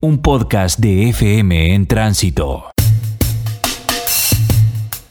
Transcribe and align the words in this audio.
un 0.00 0.22
podcast 0.22 0.78
de 0.78 1.08
FM 1.08 1.74
en 1.74 1.88
tránsito. 1.88 2.70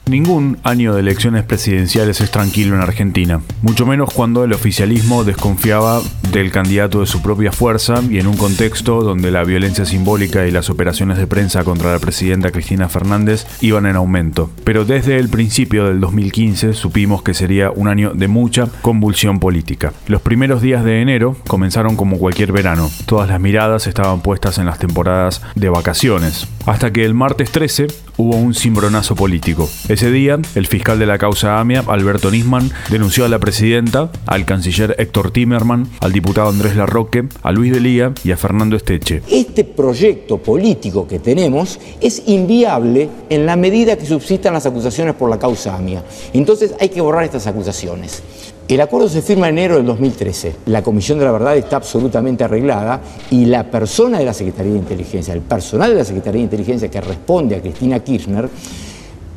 Ningún 0.07 0.57
año 0.63 0.93
de 0.93 1.01
elecciones 1.01 1.43
presidenciales 1.43 2.21
es 2.21 2.31
tranquilo 2.31 2.75
en 2.75 2.81
Argentina, 2.81 3.41
mucho 3.61 3.85
menos 3.85 4.13
cuando 4.13 4.45
el 4.45 4.53
oficialismo 4.53 5.25
desconfiaba 5.25 6.01
del 6.31 6.49
candidato 6.49 7.01
de 7.01 7.07
su 7.07 7.21
propia 7.21 7.51
fuerza 7.51 8.01
y 8.09 8.19
en 8.19 8.27
un 8.27 8.37
contexto 8.37 9.01
donde 9.01 9.31
la 9.31 9.43
violencia 9.43 9.85
simbólica 9.85 10.47
y 10.47 10.51
las 10.51 10.69
operaciones 10.69 11.17
de 11.17 11.27
prensa 11.27 11.65
contra 11.65 11.91
la 11.91 11.99
presidenta 11.99 12.51
Cristina 12.51 12.87
Fernández 12.87 13.45
iban 13.59 13.85
en 13.85 13.97
aumento. 13.97 14.49
Pero 14.63 14.85
desde 14.85 15.17
el 15.17 15.27
principio 15.27 15.85
del 15.85 15.99
2015 15.99 16.73
supimos 16.73 17.21
que 17.21 17.33
sería 17.33 17.71
un 17.71 17.89
año 17.89 18.13
de 18.13 18.29
mucha 18.29 18.67
convulsión 18.81 19.39
política. 19.39 19.91
Los 20.07 20.21
primeros 20.21 20.61
días 20.61 20.85
de 20.85 21.01
enero 21.01 21.35
comenzaron 21.47 21.97
como 21.97 22.17
cualquier 22.17 22.53
verano, 22.53 22.89
todas 23.07 23.27
las 23.27 23.41
miradas 23.41 23.87
estaban 23.87 24.21
puestas 24.21 24.57
en 24.57 24.67
las 24.67 24.79
temporadas 24.79 25.41
de 25.55 25.67
vacaciones, 25.67 26.47
hasta 26.65 26.93
que 26.93 27.03
el 27.03 27.13
martes 27.13 27.51
13 27.51 27.87
hubo 28.17 28.35
un 28.35 28.53
cimbronazo 28.53 29.15
político. 29.15 29.69
Ese 29.97 30.11
día, 30.11 30.37
el 30.53 30.67
fiscal 30.67 30.99
de 30.99 31.07
la 31.07 31.17
causa 31.17 31.59
AMIA, 31.59 31.83
Alberto 31.87 32.29
Nisman, 32.29 32.69
denunció 32.91 33.25
a 33.25 33.29
la 33.29 33.39
presidenta, 33.39 34.11
al 34.27 34.45
canciller 34.45 34.95
Héctor 34.99 35.31
Timerman, 35.31 35.89
al 36.01 36.13
diputado 36.13 36.49
Andrés 36.49 36.75
Larroque, 36.75 37.27
a 37.41 37.51
Luis 37.51 37.73
Delía 37.73 38.13
y 38.23 38.29
a 38.29 38.37
Fernando 38.37 38.75
Esteche. 38.75 39.23
Este 39.27 39.63
proyecto 39.63 40.37
político 40.37 41.07
que 41.07 41.17
tenemos 41.17 41.79
es 41.99 42.21
inviable 42.27 43.09
en 43.31 43.47
la 43.47 43.55
medida 43.55 43.97
que 43.97 44.05
subsistan 44.05 44.53
las 44.53 44.67
acusaciones 44.67 45.15
por 45.15 45.31
la 45.31 45.39
causa 45.39 45.75
AMIA. 45.75 46.03
Entonces 46.31 46.75
hay 46.79 46.89
que 46.89 47.01
borrar 47.01 47.23
estas 47.23 47.47
acusaciones. 47.47 48.21
El 48.67 48.81
acuerdo 48.81 49.09
se 49.09 49.23
firma 49.23 49.49
en 49.49 49.57
enero 49.57 49.77
del 49.77 49.85
2013. 49.87 50.57
La 50.67 50.83
Comisión 50.83 51.17
de 51.17 51.25
la 51.25 51.31
Verdad 51.31 51.57
está 51.57 51.77
absolutamente 51.77 52.43
arreglada 52.43 53.01
y 53.31 53.45
la 53.45 53.71
persona 53.71 54.19
de 54.19 54.25
la 54.25 54.33
Secretaría 54.33 54.73
de 54.73 54.77
Inteligencia, 54.77 55.33
el 55.33 55.41
personal 55.41 55.89
de 55.89 55.95
la 55.95 56.05
Secretaría 56.05 56.39
de 56.39 56.43
Inteligencia 56.43 56.91
que 56.91 57.01
responde 57.01 57.55
a 57.55 57.61
Cristina 57.61 57.97
Kirchner, 58.03 58.47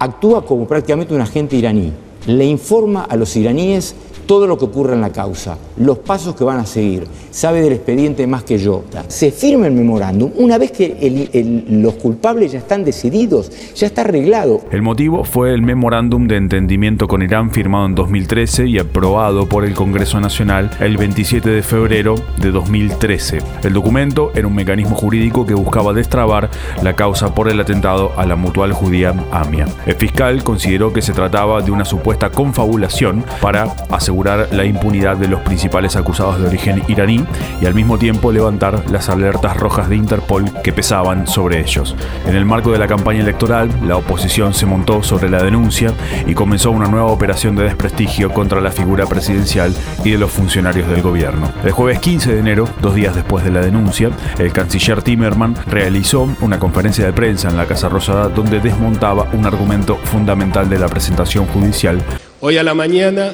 actúa 0.00 0.44
como 0.44 0.66
prácticamente 0.66 1.14
un 1.14 1.20
agente 1.20 1.56
iraní. 1.56 1.92
Le 2.26 2.44
informa 2.46 3.04
a 3.04 3.16
los 3.16 3.36
iraníes 3.36 3.94
todo 4.30 4.46
lo 4.46 4.56
que 4.56 4.64
ocurre 4.66 4.94
en 4.94 5.00
la 5.00 5.10
causa, 5.10 5.58
los 5.76 5.98
pasos 5.98 6.36
que 6.36 6.44
van 6.44 6.60
a 6.60 6.64
seguir, 6.64 7.04
sabe 7.32 7.62
del 7.62 7.72
expediente 7.72 8.28
más 8.28 8.44
que 8.44 8.58
yo. 8.58 8.84
Se 9.08 9.32
firma 9.32 9.66
el 9.66 9.72
memorándum 9.72 10.30
una 10.36 10.56
vez 10.56 10.70
que 10.70 11.64
los 11.68 11.94
culpables 11.94 12.52
ya 12.52 12.60
están 12.60 12.84
decididos, 12.84 13.50
ya 13.74 13.88
está 13.88 14.02
arreglado. 14.02 14.60
El 14.70 14.82
motivo 14.82 15.24
fue 15.24 15.52
el 15.52 15.62
memorándum 15.62 16.28
de 16.28 16.36
entendimiento 16.36 17.08
con 17.08 17.22
Irán 17.22 17.50
firmado 17.50 17.86
en 17.86 17.96
2013 17.96 18.68
y 18.68 18.78
aprobado 18.78 19.48
por 19.48 19.64
el 19.64 19.74
Congreso 19.74 20.20
Nacional 20.20 20.70
el 20.78 20.96
27 20.96 21.50
de 21.50 21.62
febrero 21.64 22.14
de 22.40 22.52
2013. 22.52 23.38
El 23.64 23.72
documento 23.72 24.30
era 24.36 24.46
un 24.46 24.54
mecanismo 24.54 24.94
jurídico 24.94 25.44
que 25.44 25.54
buscaba 25.54 25.92
destrabar 25.92 26.50
la 26.84 26.94
causa 26.94 27.34
por 27.34 27.48
el 27.48 27.58
atentado 27.58 28.12
a 28.16 28.24
la 28.26 28.36
mutual 28.36 28.74
judía 28.74 29.12
AMIA. 29.32 29.66
El 29.86 29.96
fiscal 29.96 30.44
consideró 30.44 30.92
que 30.92 31.02
se 31.02 31.14
trataba 31.14 31.62
de 31.62 31.72
una 31.72 31.84
supuesta 31.84 32.30
confabulación 32.30 33.24
para 33.40 33.64
asegurar 33.90 34.19
la 34.24 34.64
impunidad 34.64 35.16
de 35.16 35.28
los 35.28 35.40
principales 35.40 35.96
acusados 35.96 36.38
de 36.38 36.46
origen 36.46 36.82
iraní 36.88 37.24
y 37.60 37.66
al 37.66 37.74
mismo 37.74 37.98
tiempo 37.98 38.32
levantar 38.32 38.90
las 38.90 39.08
alertas 39.08 39.56
rojas 39.56 39.88
de 39.88 39.96
Interpol 39.96 40.44
que 40.62 40.72
pesaban 40.72 41.26
sobre 41.26 41.60
ellos. 41.60 41.96
En 42.26 42.36
el 42.36 42.44
marco 42.44 42.72
de 42.72 42.78
la 42.78 42.86
campaña 42.86 43.20
electoral, 43.20 43.70
la 43.86 43.96
oposición 43.96 44.52
se 44.54 44.66
montó 44.66 45.02
sobre 45.02 45.30
la 45.30 45.42
denuncia 45.42 45.92
y 46.26 46.34
comenzó 46.34 46.70
una 46.70 46.88
nueva 46.88 47.06
operación 47.06 47.56
de 47.56 47.64
desprestigio 47.64 48.32
contra 48.32 48.60
la 48.60 48.72
figura 48.72 49.06
presidencial 49.06 49.74
y 50.04 50.10
de 50.10 50.18
los 50.18 50.30
funcionarios 50.30 50.88
del 50.88 51.02
gobierno. 51.02 51.50
El 51.64 51.72
jueves 51.72 51.98
15 52.00 52.34
de 52.34 52.40
enero, 52.40 52.68
dos 52.80 52.94
días 52.94 53.14
después 53.14 53.44
de 53.44 53.50
la 53.50 53.60
denuncia, 53.60 54.10
el 54.38 54.52
canciller 54.52 55.02
Timerman 55.02 55.54
realizó 55.66 56.28
una 56.40 56.58
conferencia 56.58 57.04
de 57.06 57.12
prensa 57.12 57.48
en 57.48 57.56
la 57.56 57.66
Casa 57.66 57.88
Rosada 57.88 58.28
donde 58.28 58.60
desmontaba 58.60 59.28
un 59.32 59.46
argumento 59.46 59.96
fundamental 59.96 60.68
de 60.68 60.78
la 60.78 60.88
presentación 60.88 61.46
judicial. 61.46 62.02
Hoy 62.40 62.56
a 62.56 62.62
la 62.62 62.74
mañana 62.74 63.32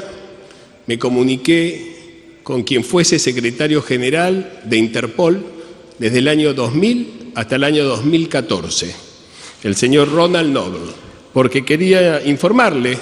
me 0.86 0.98
comuniqué 0.98 1.96
con 2.42 2.62
quien 2.62 2.84
fuese 2.84 3.18
secretario 3.18 3.82
general 3.82 4.60
de 4.64 4.76
Interpol 4.76 5.44
desde 5.98 6.18
el 6.18 6.28
año 6.28 6.54
2000 6.54 7.32
hasta 7.34 7.56
el 7.56 7.64
año 7.64 7.84
2014, 7.84 8.94
el 9.64 9.76
señor 9.76 10.12
Ronald 10.12 10.52
Noble, 10.52 10.92
porque 11.32 11.64
quería 11.64 12.22
informarle 12.24 12.98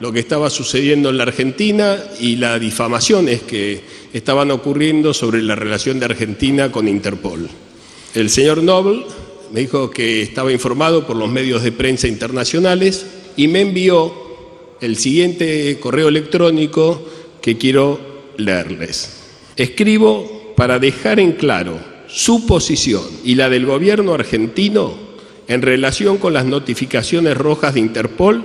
lo 0.00 0.12
que 0.12 0.20
estaba 0.20 0.50
sucediendo 0.50 1.10
en 1.10 1.18
la 1.18 1.22
Argentina 1.24 2.02
y 2.20 2.36
las 2.36 2.60
difamaciones 2.60 3.42
que 3.42 3.80
estaban 4.12 4.50
ocurriendo 4.50 5.14
sobre 5.14 5.42
la 5.42 5.54
relación 5.54 5.98
de 5.98 6.06
Argentina 6.06 6.70
con 6.72 6.88
Interpol. 6.88 7.48
El 8.14 8.30
señor 8.30 8.62
Noble 8.62 9.04
me 9.52 9.60
dijo 9.60 9.90
que 9.90 10.22
estaba 10.22 10.52
informado 10.52 11.06
por 11.06 11.16
los 11.16 11.30
medios 11.30 11.62
de 11.62 11.72
prensa 11.72 12.08
internacionales 12.08 13.06
y 13.36 13.48
me 13.48 13.60
envió 13.60 14.12
el 14.80 14.96
siguiente 14.96 15.78
correo 15.80 16.08
electrónico 16.08 17.02
que 17.46 17.56
quiero 17.56 18.00
leerles. 18.38 19.22
Escribo 19.54 20.52
para 20.56 20.80
dejar 20.80 21.20
en 21.20 21.34
claro 21.34 21.78
su 22.08 22.44
posición 22.44 23.04
y 23.22 23.36
la 23.36 23.48
del 23.48 23.66
gobierno 23.66 24.14
argentino 24.14 24.94
en 25.46 25.62
relación 25.62 26.18
con 26.18 26.32
las 26.32 26.44
notificaciones 26.44 27.36
rojas 27.36 27.74
de 27.74 27.80
Interpol 27.80 28.44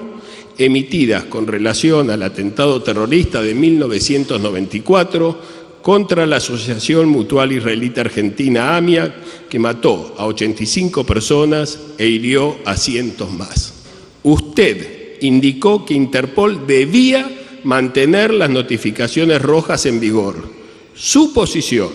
emitidas 0.59 1.23
con 1.23 1.47
relación 1.47 2.11
al 2.11 2.21
atentado 2.21 2.83
terrorista 2.83 3.41
de 3.41 3.55
1994 3.55 5.41
contra 5.81 6.27
la 6.27 6.35
Asociación 6.35 7.09
Mutual 7.09 7.53
Israelita 7.53 8.01
Argentina 8.01 8.77
AMIA, 8.77 9.15
que 9.49 9.57
mató 9.57 10.13
a 10.19 10.27
85 10.27 11.07
personas 11.07 11.79
e 11.97 12.05
hirió 12.05 12.55
a 12.65 12.77
cientos 12.77 13.31
más. 13.31 13.73
Usted 14.21 15.17
indicó 15.21 15.85
que 15.85 15.95
Interpol 15.95 16.67
debía 16.67 17.40
mantener 17.63 18.33
las 18.33 18.49
notificaciones 18.49 19.41
rojas 19.41 19.85
en 19.85 19.99
vigor. 19.99 20.49
Su 20.93 21.33
posición 21.33 21.89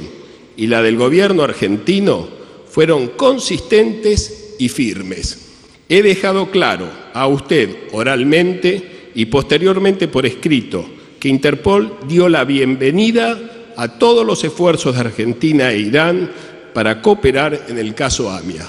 y 0.56 0.66
la 0.66 0.82
del 0.82 0.96
gobierno 0.96 1.42
argentino 1.42 2.28
fueron 2.68 3.08
consistentes 3.08 4.54
y 4.58 4.68
firmes. 4.68 5.46
He 5.88 6.02
dejado 6.02 6.50
claro 6.50 6.88
a 7.12 7.26
usted 7.26 7.88
oralmente 7.92 9.10
y 9.14 9.26
posteriormente 9.26 10.08
por 10.08 10.26
escrito 10.26 10.84
que 11.18 11.28
Interpol 11.28 11.98
dio 12.08 12.28
la 12.28 12.44
bienvenida 12.44 13.72
a 13.76 13.98
todos 13.98 14.26
los 14.26 14.42
esfuerzos 14.44 14.94
de 14.94 15.00
Argentina 15.00 15.70
e 15.70 15.78
Irán 15.78 16.30
para 16.72 17.00
cooperar 17.00 17.66
en 17.68 17.78
el 17.78 17.94
caso 17.94 18.30
AMIA. 18.30 18.68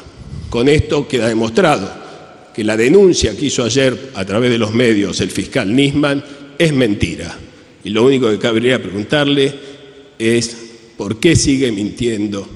Con 0.49 0.69
esto 0.69 1.07
queda 1.07 1.27
demostrado 1.27 1.89
que 2.53 2.63
la 2.63 2.77
denuncia 2.77 3.35
que 3.35 3.45
hizo 3.45 3.63
ayer 3.63 4.11
a 4.15 4.25
través 4.25 4.49
de 4.49 4.57
los 4.57 4.73
medios 4.73 5.19
el 5.21 5.29
fiscal 5.29 5.75
Nisman 5.75 6.23
es 6.57 6.73
mentira. 6.73 7.37
Y 7.83 7.89
lo 7.89 8.05
único 8.05 8.29
que 8.29 8.39
cabría 8.39 8.81
preguntarle 8.81 9.53
es 10.19 10.57
por 10.97 11.19
qué 11.19 11.35
sigue 11.35 11.71
mintiendo 11.71 12.47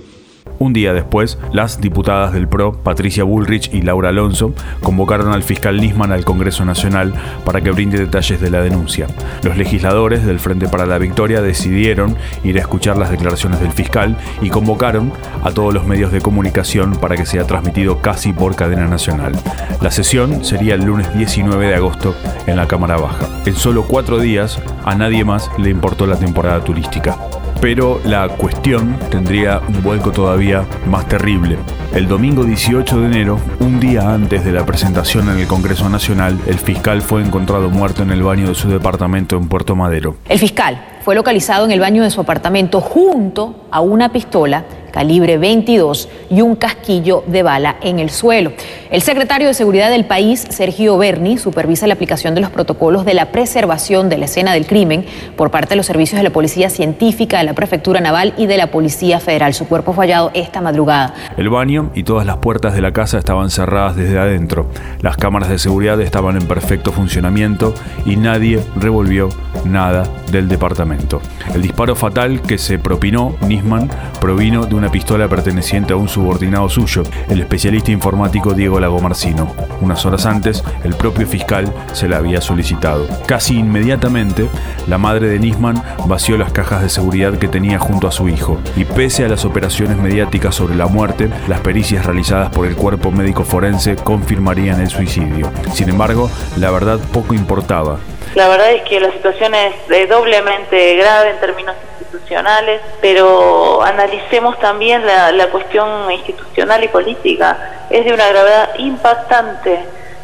un 0.62 0.74
día 0.74 0.94
después, 0.94 1.40
las 1.52 1.82
diputadas 1.82 2.34
del 2.34 2.48
PRO, 2.48 2.74
Patricia 2.74 3.24
Bullrich 3.24 3.74
y 3.74 3.82
Laura 3.82 4.10
Alonso, 4.10 4.54
convocaron 4.82 5.34
al 5.34 5.42
fiscal 5.42 5.82
Nisman 5.82 6.12
al 6.12 6.24
Congreso 6.24 6.66
Nacional 6.66 7.16
para 7.44 7.62
que 7.62 7.72
brinde 7.72 7.98
detalles 7.98 8.40
de 8.40 8.52
la 8.52 8.62
denuncia. 8.62 9.08
Los 9.44 9.58
legisladores 9.58 10.24
del 10.24 10.40
Frente 10.40 10.68
para 10.68 10.86
la 10.86 11.00
Victoria 11.00 11.42
decidieron 11.42 12.16
ir 12.44 12.58
a 12.58 12.62
escuchar 12.62 12.96
las 12.98 13.10
declaraciones 13.10 13.60
del 13.60 13.72
fiscal 13.72 14.16
y 14.40 14.52
convocaron 14.52 15.12
a 15.44 15.50
todos 15.50 15.74
los 15.74 15.88
medios 15.88 16.12
de 16.12 16.22
comunicación 16.22 16.96
para 16.96 17.16
que 17.16 17.26
sea 17.26 17.48
transmitido 17.48 18.00
casi 18.00 18.32
por 18.32 18.56
cadena 18.56 18.86
nacional. 18.86 19.34
La 19.82 19.90
sesión 19.90 20.46
sería 20.46 20.76
el 20.76 20.84
lunes 20.84 21.12
19 21.18 21.66
de 21.66 21.76
agosto 21.76 22.14
en 22.46 22.56
la 22.56 22.68
Cámara 22.68 22.98
Baja. 22.98 23.28
En 23.48 23.56
solo 23.56 23.86
cuatro 23.88 24.20
días, 24.20 24.62
a 24.86 24.94
nadie 24.94 25.26
más 25.26 25.50
le 25.58 25.72
importó 25.72 26.06
la 26.06 26.18
temporada 26.18 26.64
turística 26.64 27.18
pero 27.62 28.02
la 28.04 28.28
cuestión 28.28 28.98
tendría 29.12 29.60
un 29.60 29.84
vuelco 29.84 30.12
todavía 30.12 30.66
más 30.88 31.08
terrible. 31.08 31.58
El 31.94 32.08
domingo 32.08 32.44
18 32.44 33.00
de 33.02 33.06
enero, 33.06 33.40
un 33.60 33.80
día 33.80 34.12
antes 34.12 34.44
de 34.44 34.52
la 34.52 34.66
presentación 34.66 35.30
en 35.30 35.38
el 35.38 35.48
Congreso 35.48 35.88
Nacional, 35.88 36.40
el 36.48 36.58
fiscal 36.58 37.02
fue 37.02 37.22
encontrado 37.22 37.70
muerto 37.70 38.02
en 38.02 38.12
el 38.12 38.24
baño 38.24 38.48
de 38.48 38.56
su 38.56 38.68
departamento 38.68 39.38
en 39.38 39.48
Puerto 39.48 39.76
Madero. 39.76 40.16
El 40.28 40.40
fiscal 40.40 40.82
fue 41.04 41.16
localizado 41.16 41.66
en 41.66 41.72
el 41.72 41.80
baño 41.80 42.04
de 42.04 42.10
su 42.10 42.22
apartamento 42.22 42.82
junto 42.82 43.68
a 43.72 43.82
una 43.82 44.12
pistola 44.12 44.66
calibre 44.92 45.38
22 45.38 46.10
y 46.30 46.42
un 46.42 46.56
casquillo 46.56 47.24
de 47.28 47.44
bala 47.44 47.78
en 47.82 48.00
el 48.00 48.10
suelo. 48.10 48.52
El 48.90 49.02
secretario 49.02 49.48
de 49.48 49.54
Seguridad 49.54 49.90
del 49.90 50.06
país, 50.06 50.46
Sergio 50.50 50.98
Berni, 50.98 51.38
supervisa 51.38 51.88
la 51.88 51.94
aplicación 51.94 52.36
de 52.36 52.42
los 52.42 52.50
protocolos 52.50 53.06
de 53.06 53.14
la 53.14 53.32
preservación 53.32 54.10
de 54.10 54.18
la 54.18 54.26
escena 54.26 54.54
del 54.54 54.66
crimen 54.66 55.06
por 55.36 55.50
parte 55.50 55.70
de 55.70 55.76
los 55.78 55.86
servicios 55.86 56.18
de 56.18 56.24
la 56.24 56.30
Policía 56.30 56.70
Científica, 56.70 57.38
de 57.38 57.46
la 57.46 57.54
Prefectura 57.54 58.02
Naval 58.02 58.34
y 58.38 58.48
de 58.48 58.58
la 58.58 58.68
Policía 58.68 59.20
Federal. 59.20 59.54
Su 59.54 59.68
cuerpo 59.68 59.94
fue 59.94 60.06
hallado 60.06 60.32
esta 60.34 60.62
madrugada. 60.62 61.14
El 61.38 61.50
baño 61.50 61.92
y 61.96 62.04
todas 62.04 62.26
las 62.26 62.38
puertas 62.38 62.74
de 62.74 62.82
la 62.82 62.92
casa 62.92 63.18
estaban 63.18 63.50
cerradas 63.50 63.96
desde 63.96 64.20
adentro. 64.20 64.70
Las 65.02 65.18
cámaras 65.18 65.50
de 65.50 65.60
seguridad 65.60 66.00
estaban 66.02 66.36
en 66.36 66.48
perfecto 66.48 66.92
funcionamiento 66.92 67.74
y 68.06 68.18
nadie 68.18 68.60
revolvió 68.76 69.30
nada 69.66 70.04
del 70.32 70.48
departamento. 70.48 71.22
El 71.54 71.62
disparo 71.62 71.96
fatal 71.96 72.42
que 72.42 72.58
se 72.58 72.80
propinó 72.80 73.36
Nisman 73.48 73.90
provino 74.20 74.66
de 74.66 74.76
una 74.82 74.92
pistola 74.92 75.28
perteneciente 75.28 75.94
a 75.94 75.96
un 75.96 76.10
subordinado 76.10 76.68
suyo, 76.68 77.04
el 77.30 77.40
especialista 77.40 77.92
informático 77.92 78.56
Diego 78.56 78.80
Lagomarcino. 78.80 79.54
Unas 79.80 80.08
horas 80.08 80.26
antes, 80.26 80.64
el 80.84 80.96
propio 80.96 81.28
fiscal 81.28 81.72
se 81.94 82.10
la 82.10 82.18
había 82.18 82.42
solicitado. 82.42 83.08
Casi 83.28 83.60
inmediatamente, 83.60 84.50
la 84.88 84.98
madre 84.98 85.28
de 85.28 85.38
Nisman 85.38 85.80
vació 86.08 86.36
las 86.36 86.52
cajas 86.52 86.82
de 86.82 86.90
seguridad 86.90 87.38
que 87.38 87.48
tenía 87.48 87.78
junto 87.78 88.08
a 88.08 88.12
su 88.12 88.28
hijo, 88.28 88.60
y 88.76 88.86
pese 88.86 89.24
a 89.24 89.28
las 89.28 89.46
operaciones 89.46 89.98
mediáticas 89.98 90.56
sobre 90.56 90.74
la 90.74 90.88
muerte, 90.88 91.30
las 91.48 91.60
pericias 91.60 92.08
realizadas 92.08 92.50
por 92.50 92.66
el 92.66 92.76
cuerpo 92.76 93.12
médico 93.12 93.44
forense 93.44 93.96
confirmarían 93.98 94.82
el 94.82 94.90
suicidio. 94.90 95.52
Sin 95.76 95.90
embargo, 95.90 96.28
la 96.58 96.72
verdad 96.72 97.00
poco 97.14 97.36
importaba. 97.36 98.00
La 98.36 98.48
verdad 98.48 98.72
es 98.72 98.84
que 98.84 99.00
la 99.00 99.12
situación 99.12 99.54
es 99.56 100.10
doblemente 100.10 100.96
grave 100.96 101.32
en 101.32 101.40
términos 101.42 101.76
institucionales, 102.00 102.80
pero 103.02 103.84
analicemos 103.84 104.58
también 104.60 105.06
la, 105.06 105.34
la 105.34 105.48
cuestión 105.48 106.10
institucional 106.10 106.82
y 106.84 106.88
política. 106.88 107.88
Es 107.90 108.06
de 108.06 108.14
una 108.14 108.30
gravedad 108.30 108.70
impactante 108.78 109.80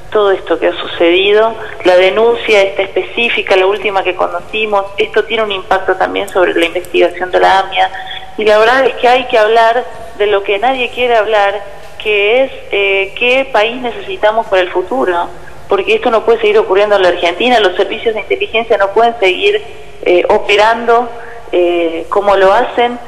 todo 0.10 0.32
esto 0.32 0.58
que 0.58 0.68
ha 0.68 0.74
sucedido, 0.74 1.54
la 1.84 1.98
denuncia 1.98 2.62
esta 2.62 2.84
específica, 2.84 3.58
la 3.58 3.68
última 3.68 4.04
que 4.04 4.16
conocimos, 4.16 4.86
esto 4.98 5.26
tiene 5.26 5.44
un 5.44 5.52
impacto 5.52 5.96
también 5.96 6.30
sobre 6.30 6.54
la 6.54 6.66
investigación 6.66 7.30
de 7.30 7.42
la 7.42 7.60
AMIA. 7.60 7.92
Y 8.38 8.46
la 8.46 8.58
verdad 8.58 8.86
es 8.86 8.96
que 8.96 9.08
hay 9.10 9.26
que 9.26 9.38
hablar 9.38 9.84
de 10.18 10.28
lo 10.28 10.44
que 10.44 10.60
nadie 10.60 10.90
quiere 10.92 11.18
hablar, 11.18 11.62
que 12.02 12.44
es 12.44 12.52
eh, 12.72 13.14
qué 13.20 13.50
país 13.52 13.82
necesitamos 13.82 14.48
para 14.48 14.62
el 14.62 14.72
futuro 14.72 15.28
porque 15.68 15.96
esto 15.96 16.10
no 16.10 16.24
puede 16.26 16.40
seguir 16.40 16.58
ocurriendo 16.58 16.96
en 16.96 17.02
la 17.02 17.10
Argentina, 17.10 17.60
los 17.60 17.76
servicios 17.76 18.14
de 18.16 18.22
inteligencia 18.22 18.78
no 18.78 18.90
pueden 18.92 19.16
seguir 19.20 19.62
eh, 20.04 20.24
operando 20.30 21.10
eh, 21.52 22.06
como 22.10 22.36
lo 22.36 22.54
hacen 22.54 23.00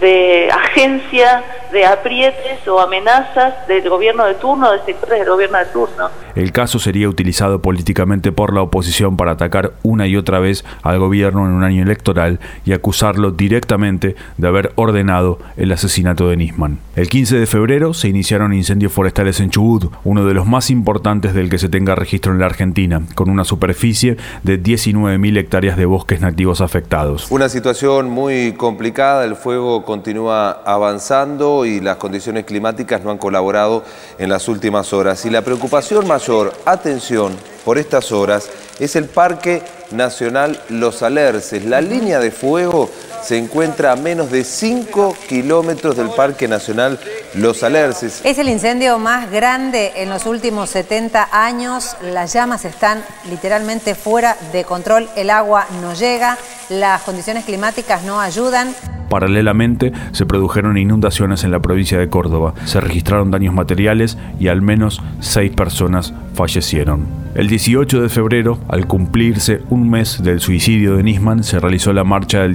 de 0.00 0.48
agencia 0.50 1.42
de 1.72 1.84
aprietes 1.84 2.66
o 2.66 2.80
amenazas 2.80 3.66
del 3.66 3.88
gobierno 3.88 4.24
de 4.24 4.34
turno, 4.34 4.72
de 4.72 4.78
sectores 4.84 5.20
del 5.20 5.28
gobierno 5.28 5.58
de 5.58 5.66
turno. 5.66 6.08
El 6.34 6.52
caso 6.52 6.78
sería 6.78 7.08
utilizado 7.08 7.60
políticamente 7.60 8.32
por 8.32 8.54
la 8.54 8.62
oposición 8.62 9.16
para 9.16 9.32
atacar 9.32 9.72
una 9.82 10.06
y 10.06 10.16
otra 10.16 10.38
vez 10.38 10.64
al 10.82 10.98
gobierno 10.98 11.46
en 11.46 11.52
un 11.52 11.64
año 11.64 11.82
electoral 11.82 12.38
y 12.64 12.72
acusarlo 12.72 13.32
directamente 13.32 14.14
de 14.36 14.48
haber 14.48 14.72
ordenado 14.76 15.38
el 15.56 15.72
asesinato 15.72 16.28
de 16.28 16.36
Nisman. 16.36 16.78
El 16.94 17.08
15 17.08 17.38
de 17.38 17.46
febrero 17.46 17.92
se 17.92 18.08
iniciaron 18.08 18.54
incendios 18.54 18.92
forestales 18.92 19.40
en 19.40 19.50
Chubut, 19.50 19.92
uno 20.04 20.24
de 20.24 20.34
los 20.34 20.46
más 20.46 20.70
importantes 20.70 21.34
del 21.34 21.50
que 21.50 21.58
se 21.58 21.68
tenga 21.68 21.94
registro 21.94 22.32
en 22.32 22.38
la 22.38 22.46
Argentina, 22.46 23.02
con 23.14 23.30
una 23.30 23.44
superficie 23.44 24.16
de 24.42 24.62
19.000 24.62 25.38
hectáreas 25.38 25.76
de 25.76 25.86
bosques 25.86 26.20
nativos 26.20 26.60
afectados. 26.60 27.30
Una 27.30 27.48
situación 27.48 28.10
muy 28.10 28.52
complicada, 28.52 29.24
el 29.24 29.36
fuego 29.36 29.77
continúa 29.84 30.62
avanzando 30.64 31.64
y 31.64 31.80
las 31.80 31.96
condiciones 31.96 32.44
climáticas 32.44 33.02
no 33.02 33.10
han 33.10 33.18
colaborado 33.18 33.82
en 34.18 34.28
las 34.28 34.48
últimas 34.48 34.92
horas. 34.92 35.24
Y 35.24 35.30
la 35.30 35.42
preocupación 35.42 36.06
mayor, 36.06 36.52
atención, 36.64 37.36
por 37.64 37.76
estas 37.76 38.12
horas 38.12 38.48
es 38.78 38.96
el 38.96 39.06
Parque 39.06 39.62
Nacional 39.90 40.58
Los 40.70 41.02
Alerces. 41.02 41.64
La 41.64 41.80
línea 41.80 42.18
de 42.18 42.30
fuego 42.30 42.88
se 43.22 43.36
encuentra 43.36 43.92
a 43.92 43.96
menos 43.96 44.30
de 44.30 44.44
5 44.44 45.16
kilómetros 45.28 45.96
del 45.96 46.10
Parque 46.10 46.48
Nacional 46.48 46.98
Los 47.34 47.62
Alerces. 47.62 48.20
Es 48.24 48.38
el 48.38 48.48
incendio 48.48 48.98
más 48.98 49.30
grande 49.30 49.92
en 49.96 50.10
los 50.10 50.26
últimos 50.26 50.70
70 50.70 51.28
años. 51.32 51.96
Las 52.02 52.32
llamas 52.32 52.64
están 52.64 53.02
literalmente 53.28 53.94
fuera 53.94 54.36
de 54.52 54.64
control. 54.64 55.08
El 55.16 55.30
agua 55.30 55.66
no 55.80 55.94
llega, 55.94 56.38
las 56.68 57.02
condiciones 57.02 57.44
climáticas 57.44 58.02
no 58.04 58.20
ayudan. 58.20 58.74
Paralelamente, 59.08 59.92
se 60.12 60.26
produjeron 60.26 60.76
inundaciones 60.76 61.42
en 61.44 61.50
la 61.50 61.60
provincia 61.60 61.98
de 61.98 62.10
Córdoba. 62.10 62.54
Se 62.66 62.80
registraron 62.80 63.30
daños 63.30 63.54
materiales 63.54 64.18
y 64.38 64.48
al 64.48 64.60
menos 64.60 65.00
seis 65.20 65.50
personas 65.50 66.12
fallecieron. 66.34 67.06
El 67.34 67.48
18 67.48 68.02
de 68.02 68.08
febrero, 68.08 68.58
al 68.68 68.86
cumplirse 68.86 69.62
un 69.70 69.88
mes 69.88 70.22
del 70.22 70.40
suicidio 70.40 70.96
de 70.96 71.02
Nisman, 71.02 71.44
se 71.44 71.60
realizó 71.60 71.92
la 71.92 72.04
marcha 72.04 72.42
del 72.42 72.54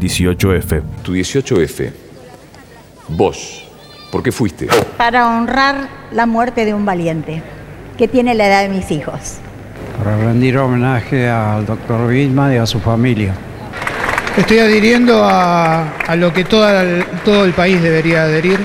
18F. 0.54 0.82
Tu 1.04 1.16
18F, 1.16 1.92
vos, 3.10 3.64
¿por 4.12 4.22
qué 4.22 4.32
fuiste? 4.32 4.68
Para 4.98 5.28
honrar 5.28 5.88
la 6.12 6.26
muerte 6.26 6.66
de 6.66 6.74
un 6.74 6.86
valiente, 6.86 7.42
que 7.98 8.08
tiene 8.08 8.34
la 8.36 8.48
edad 8.48 8.64
de 8.64 8.70
mis 8.70 8.92
hijos. 8.92 9.38
Para 9.98 10.18
rendir 10.18 10.58
homenaje 10.58 11.30
al 11.30 11.66
doctor 11.66 12.08
Bisman 12.08 12.54
y 12.54 12.58
a 12.58 12.66
su 12.66 12.80
familia. 12.80 13.34
Estoy 14.38 14.60
adhiriendo 14.60 15.24
a, 15.24 16.16
lo 16.18 16.34
que 16.34 16.44
todo 16.44 17.46
el 17.46 17.54
país 17.54 17.82
debería 17.82 18.24
adherir, 18.24 18.60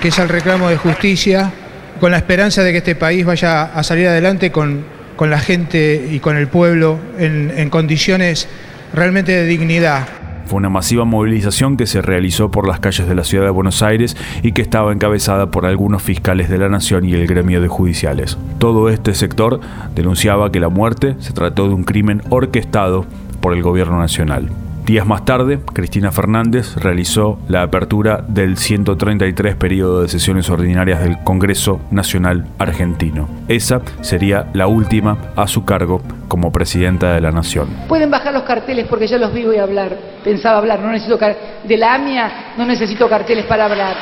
que 0.00 0.08
es 0.08 0.18
al 0.18 0.30
reclamo 0.30 0.68
de 0.70 0.78
justicia, 0.78 1.52
con 2.00 2.10
la 2.10 2.16
esperanza 2.16 2.62
de 2.62 2.72
que 2.72 2.78
este 2.78 2.94
país 2.94 3.26
vaya 3.26 3.64
a 3.64 3.82
salir 3.82 4.08
adelante 4.08 4.50
con, 4.50 4.84
la 5.20 5.38
gente 5.38 6.08
y 6.10 6.18
con 6.18 6.38
el 6.38 6.48
pueblo 6.48 6.98
en, 7.18 7.52
en 7.54 7.68
condiciones 7.68 8.48
realmente 8.94 9.32
de 9.32 9.44
dignidad. 9.44 10.19
Fue 10.50 10.56
una 10.56 10.68
masiva 10.68 11.04
movilización 11.04 11.76
que 11.76 11.86
se 11.86 12.02
realizó 12.02 12.50
por 12.50 12.66
las 12.66 12.80
calles 12.80 13.06
de 13.06 13.14
la 13.14 13.22
ciudad 13.22 13.44
de 13.44 13.50
Buenos 13.50 13.84
Aires 13.84 14.16
y 14.42 14.50
que 14.50 14.62
estaba 14.62 14.92
encabezada 14.92 15.52
por 15.52 15.64
algunos 15.64 16.02
fiscales 16.02 16.48
de 16.48 16.58
la 16.58 16.68
nación 16.68 17.04
y 17.04 17.12
el 17.12 17.28
gremio 17.28 17.60
de 17.60 17.68
judiciales. 17.68 18.36
Todo 18.58 18.88
este 18.88 19.14
sector 19.14 19.60
denunciaba 19.94 20.50
que 20.50 20.58
la 20.58 20.68
muerte 20.68 21.14
se 21.20 21.32
trató 21.32 21.68
de 21.68 21.74
un 21.74 21.84
crimen 21.84 22.22
orquestado 22.30 23.06
por 23.40 23.54
el 23.54 23.62
gobierno 23.62 24.00
nacional. 24.00 24.50
Días 24.84 25.06
más 25.06 25.24
tarde, 25.24 25.60
Cristina 25.72 26.10
Fernández 26.10 26.74
realizó 26.76 27.38
la 27.48 27.62
apertura 27.62 28.24
del 28.26 28.56
133 28.56 29.54
periodo 29.54 30.02
de 30.02 30.08
sesiones 30.08 30.50
ordinarias 30.50 31.00
del 31.00 31.22
Congreso 31.22 31.80
Nacional 31.90 32.46
Argentino. 32.58 33.28
Esa 33.46 33.82
sería 34.00 34.46
la 34.52 34.66
última 34.66 35.32
a 35.36 35.46
su 35.46 35.64
cargo 35.64 36.02
como 36.28 36.50
presidenta 36.50 37.12
de 37.12 37.20
la 37.20 37.30
Nación. 37.30 37.68
Pueden 37.88 38.10
bajar 38.10 38.32
los 38.32 38.42
carteles 38.42 38.86
porque 38.88 39.06
ya 39.06 39.18
los 39.18 39.32
vi 39.32 39.44
voy 39.44 39.58
a 39.58 39.62
hablar. 39.62 39.96
Pensaba 40.24 40.58
hablar, 40.58 40.80
no 40.80 40.90
necesito 40.90 41.18
de 41.18 41.76
la 41.76 41.94
AMIA, 41.94 42.54
no 42.56 42.64
necesito 42.64 43.08
carteles 43.08 43.44
para 43.44 43.66
hablar. 43.66 43.94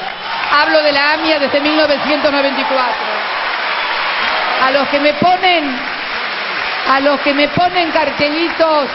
Hablo 0.51 0.83
de 0.83 0.93
la 0.93 1.15
AMIA 1.15 1.39
desde 1.41 1.61
1994. 1.61 2.95
A 4.63 4.71
los 4.71 4.89
que 4.89 5.01
me 5.01 5.13
ponen, 5.15 5.65
a 6.89 7.01
los 7.01 7.21
que 7.21 7.35
me 7.35 7.49
ponen 7.49 7.91
cartelitos 7.91 8.89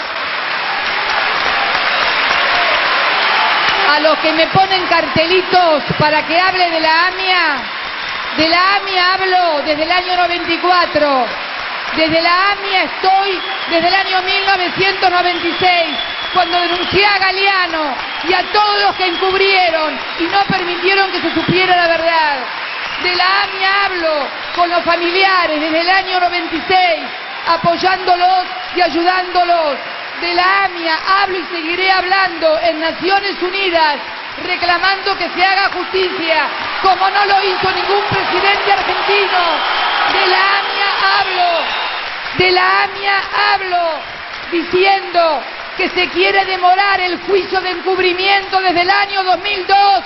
a 3.90 4.00
los 4.00 4.18
que 4.20 4.32
me 4.34 4.48
ponen 4.48 4.86
cartelitos 4.88 5.84
para 6.00 6.26
que 6.26 6.40
hable 6.40 6.70
de 6.70 6.80
la 6.80 7.08
AMIA, 7.08 7.64
de 8.38 8.48
la 8.48 8.76
AMIA 8.78 9.14
hablo 9.14 9.62
desde 9.66 9.84
el 9.84 9.92
año 9.92 10.16
94, 10.16 11.26
desde 11.96 12.22
la 12.22 12.52
AMIA 12.52 12.84
estoy 12.84 13.42
desde 13.70 13.88
el 13.88 13.96
año 13.96 14.22
1996, 14.22 15.72
cuando 16.34 16.60
denuncié 16.62 17.06
a 17.06 17.20
Galeano 17.20 17.96
y 18.28 18.34
a 18.34 18.44
todos 18.52 18.82
los 18.82 18.96
que 18.96 19.08
encubrieron 19.08 20.00
y 20.20 20.24
no 20.24 20.40
permitieron 20.46 21.12
que 21.12 21.22
se 21.22 21.34
supiera 21.34 21.76
la 21.76 21.88
verdad. 21.88 22.38
De 23.04 23.16
la 23.16 23.44
AMIA 23.44 23.86
hablo 23.86 24.28
con 24.56 24.70
los 24.70 24.84
familiares 24.84 25.60
desde 25.60 25.82
el 25.82 25.90
año 25.90 26.20
96, 26.20 26.80
apoyándolos 27.48 28.46
y 28.76 28.82
ayudándolos 28.82 29.78
de 30.24 30.34
la 30.36 30.64
AMIA 30.64 30.98
hablo 31.22 31.38
y 31.38 31.46
seguiré 31.54 31.92
hablando 31.92 32.58
en 32.62 32.80
Naciones 32.80 33.36
Unidas 33.42 33.98
reclamando 34.42 35.18
que 35.18 35.30
se 35.30 35.46
haga 35.46 35.70
justicia, 35.74 36.48
como 36.82 37.10
no 37.10 37.26
lo 37.26 37.44
hizo 37.44 37.70
ningún 37.72 38.04
presidente 38.10 38.72
argentino. 38.72 39.42
De 40.14 40.28
la 40.28 40.60
AMIA 40.60 41.20
hablo, 41.20 41.50
de 42.38 42.52
la 42.52 42.84
AMIA 42.84 43.24
hablo, 43.54 44.00
diciendo 44.50 45.44
que 45.76 45.90
se 45.90 46.08
quiere 46.08 46.46
demorar 46.46 47.02
el 47.02 47.20
juicio 47.24 47.60
de 47.60 47.72
encubrimiento 47.72 48.62
desde 48.62 48.82
el 48.82 48.90
año 48.90 49.24
2002 49.26 50.04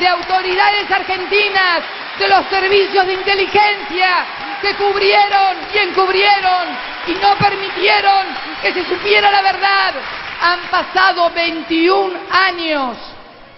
de 0.00 0.08
autoridades 0.08 0.90
argentinas, 0.90 1.80
de 2.18 2.28
los 2.28 2.46
servicios 2.50 3.06
de 3.06 3.14
inteligencia 3.14 4.26
que 4.60 4.74
cubrieron 4.74 5.56
y 5.74 5.78
encubrieron 5.78 6.68
y 7.06 7.12
no 7.14 7.36
permitieron 7.36 8.26
que 8.62 8.72
se 8.72 8.84
supiera 8.86 9.30
la 9.30 9.42
verdad. 9.42 9.94
Han 10.40 10.60
pasado 10.70 11.30
21 11.30 12.18
años 12.30 12.96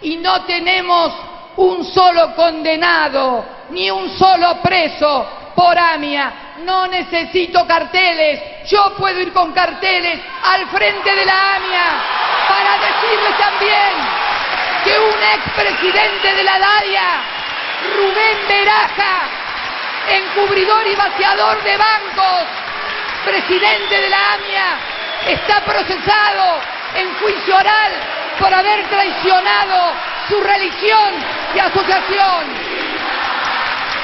y 0.02 0.16
no 0.16 0.42
tenemos 0.44 1.12
un 1.56 1.84
solo 1.84 2.34
condenado 2.34 3.44
ni 3.70 3.90
un 3.90 4.16
solo 4.16 4.60
preso 4.62 5.26
por 5.54 5.76
AMIA. 5.76 6.32
No 6.64 6.86
necesito 6.86 7.66
carteles. 7.66 8.68
Yo 8.68 8.94
puedo 8.96 9.20
ir 9.20 9.32
con 9.32 9.52
carteles 9.52 10.20
al 10.44 10.68
frente 10.68 11.14
de 11.14 11.24
la 11.24 11.54
AMIA 11.56 12.18
para 12.48 12.78
decirles 12.78 13.38
también 13.38 14.18
que 14.84 14.98
un 14.98 15.22
expresidente 15.22 16.34
de 16.34 16.44
la 16.44 16.58
DARIA, 16.58 17.22
Rubén 17.96 18.48
Beraja, 18.48 19.47
encubridor 20.08 20.86
y 20.86 20.94
vaciador 20.94 21.62
de 21.62 21.76
bancos, 21.76 22.44
presidente 23.24 24.00
de 24.00 24.08
la 24.08 24.34
AMIA, 24.34 24.78
está 25.28 25.60
procesado 25.64 26.60
en 26.94 27.14
juicio 27.14 27.56
oral 27.56 27.92
por 28.38 28.52
haber 28.52 28.86
traicionado 28.88 29.92
su 30.28 30.40
religión 30.40 31.14
y 31.54 31.58
asociación. 31.58 32.46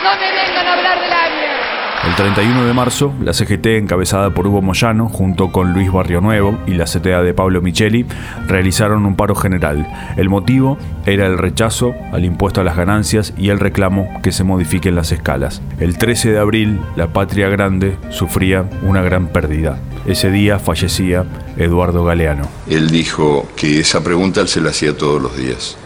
No 0.03 0.17
me 0.17 0.33
vengan 0.33 0.67
a 0.67 0.73
hablar 0.73 1.01
del 1.01 1.13
AMIA. 1.13 1.84
El 2.07 2.17
31 2.17 2.67
de 2.67 2.75
marzo, 2.75 3.15
la 3.23 3.33
CGT, 3.33 3.67
encabezada 3.79 4.35
por 4.35 4.47
Hugo 4.47 4.61
Moyano, 4.61 5.09
junto 5.09 5.51
con 5.51 5.73
Luis 5.73 5.91
Barrio 5.91 6.21
Nuevo 6.21 6.59
y 6.67 6.75
la 6.75 6.85
CTA 6.85 7.23
de 7.23 7.33
Pablo 7.33 7.63
Micheli, 7.63 8.05
realizaron 8.47 9.07
un 9.07 9.17
paro 9.17 9.35
general. 9.35 9.87
El 10.19 10.29
motivo 10.29 10.77
era 11.07 11.27
el 11.27 11.39
rechazo 11.39 11.95
al 12.13 12.27
impuesto 12.27 12.61
a 12.61 12.65
las 12.65 12.77
ganancias 12.77 13.33
y 13.39 13.49
el 13.49 13.59
reclamo 13.59 14.21
que 14.23 14.33
se 14.33 14.45
modifiquen 14.45 14.95
las 14.95 15.13
escalas. 15.13 15.63
El 15.81 15.97
13 15.97 16.33
de 16.33 16.39
abril, 16.39 16.79
la 16.95 17.09
Patria 17.09 17.49
Grande 17.49 17.97
sufría 18.11 18.69
una 18.83 19.01
gran 19.01 19.29
pérdida. 19.29 19.79
Ese 20.05 20.31
día 20.31 20.59
fallecía 20.59 21.25
Eduardo 21.57 22.05
Galeano. 22.05 22.47
Él 22.69 22.91
dijo 22.91 23.49
que 23.57 23.81
esa 23.81 24.05
pregunta 24.05 24.43
él 24.43 24.49
se 24.49 24.61
la 24.61 24.71
hacía 24.71 24.95
todos 24.95 25.23
los 25.23 25.37
días. 25.39 25.79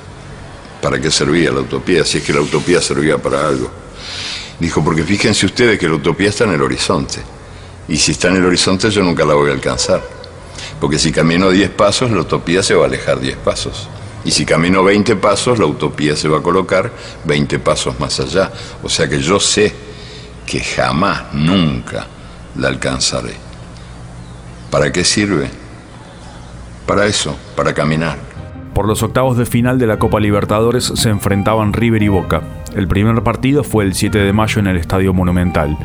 ¿Para 0.82 1.00
qué 1.00 1.12
servía 1.12 1.52
la 1.52 1.60
utopía? 1.60 2.04
Si 2.04 2.18
es 2.18 2.24
que 2.24 2.32
la 2.32 2.40
utopía 2.40 2.80
servía 2.80 3.18
para 3.18 3.46
algo. 3.46 3.70
Dijo, 4.60 4.82
porque 4.82 5.04
fíjense 5.04 5.46
ustedes 5.46 5.78
que 5.78 5.88
la 5.88 5.94
utopía 5.94 6.28
está 6.28 6.44
en 6.44 6.52
el 6.52 6.62
horizonte. 6.62 7.20
Y 7.88 7.96
si 7.96 8.12
está 8.12 8.28
en 8.28 8.36
el 8.36 8.44
horizonte 8.44 8.90
yo 8.90 9.02
nunca 9.02 9.24
la 9.24 9.34
voy 9.34 9.50
a 9.50 9.54
alcanzar. 9.54 10.02
Porque 10.80 10.98
si 10.98 11.12
camino 11.12 11.50
10 11.50 11.70
pasos, 11.70 12.10
la 12.10 12.20
utopía 12.20 12.62
se 12.62 12.74
va 12.74 12.84
a 12.84 12.88
alejar 12.88 13.20
10 13.20 13.36
pasos. 13.38 13.88
Y 14.24 14.30
si 14.30 14.44
camino 14.44 14.82
20 14.82 15.16
pasos, 15.16 15.58
la 15.58 15.66
utopía 15.66 16.16
se 16.16 16.28
va 16.28 16.38
a 16.38 16.42
colocar 16.42 16.90
20 17.24 17.58
pasos 17.60 17.98
más 17.98 18.18
allá. 18.20 18.52
O 18.82 18.88
sea 18.88 19.08
que 19.08 19.20
yo 19.20 19.40
sé 19.40 19.72
que 20.44 20.60
jamás, 20.60 21.32
nunca 21.32 22.06
la 22.56 22.68
alcanzaré. 22.68 23.34
¿Para 24.70 24.92
qué 24.92 25.04
sirve? 25.04 25.50
Para 26.86 27.06
eso, 27.06 27.36
para 27.56 27.74
caminar. 27.74 28.18
Por 28.74 28.86
los 28.86 29.02
octavos 29.02 29.36
de 29.36 29.46
final 29.46 29.78
de 29.78 29.86
la 29.86 29.98
Copa 29.98 30.20
Libertadores 30.20 30.92
se 30.94 31.08
enfrentaban 31.08 31.72
River 31.72 32.02
y 32.02 32.08
Boca. 32.08 32.42
El 32.74 32.86
primer 32.88 33.22
partido 33.22 33.64
fue 33.64 33.84
el 33.84 33.94
7 33.94 34.18
de 34.18 34.32
mayo 34.32 34.60
en 34.60 34.66
el 34.66 34.76
Estadio 34.76 35.14
Monumental. 35.14 35.76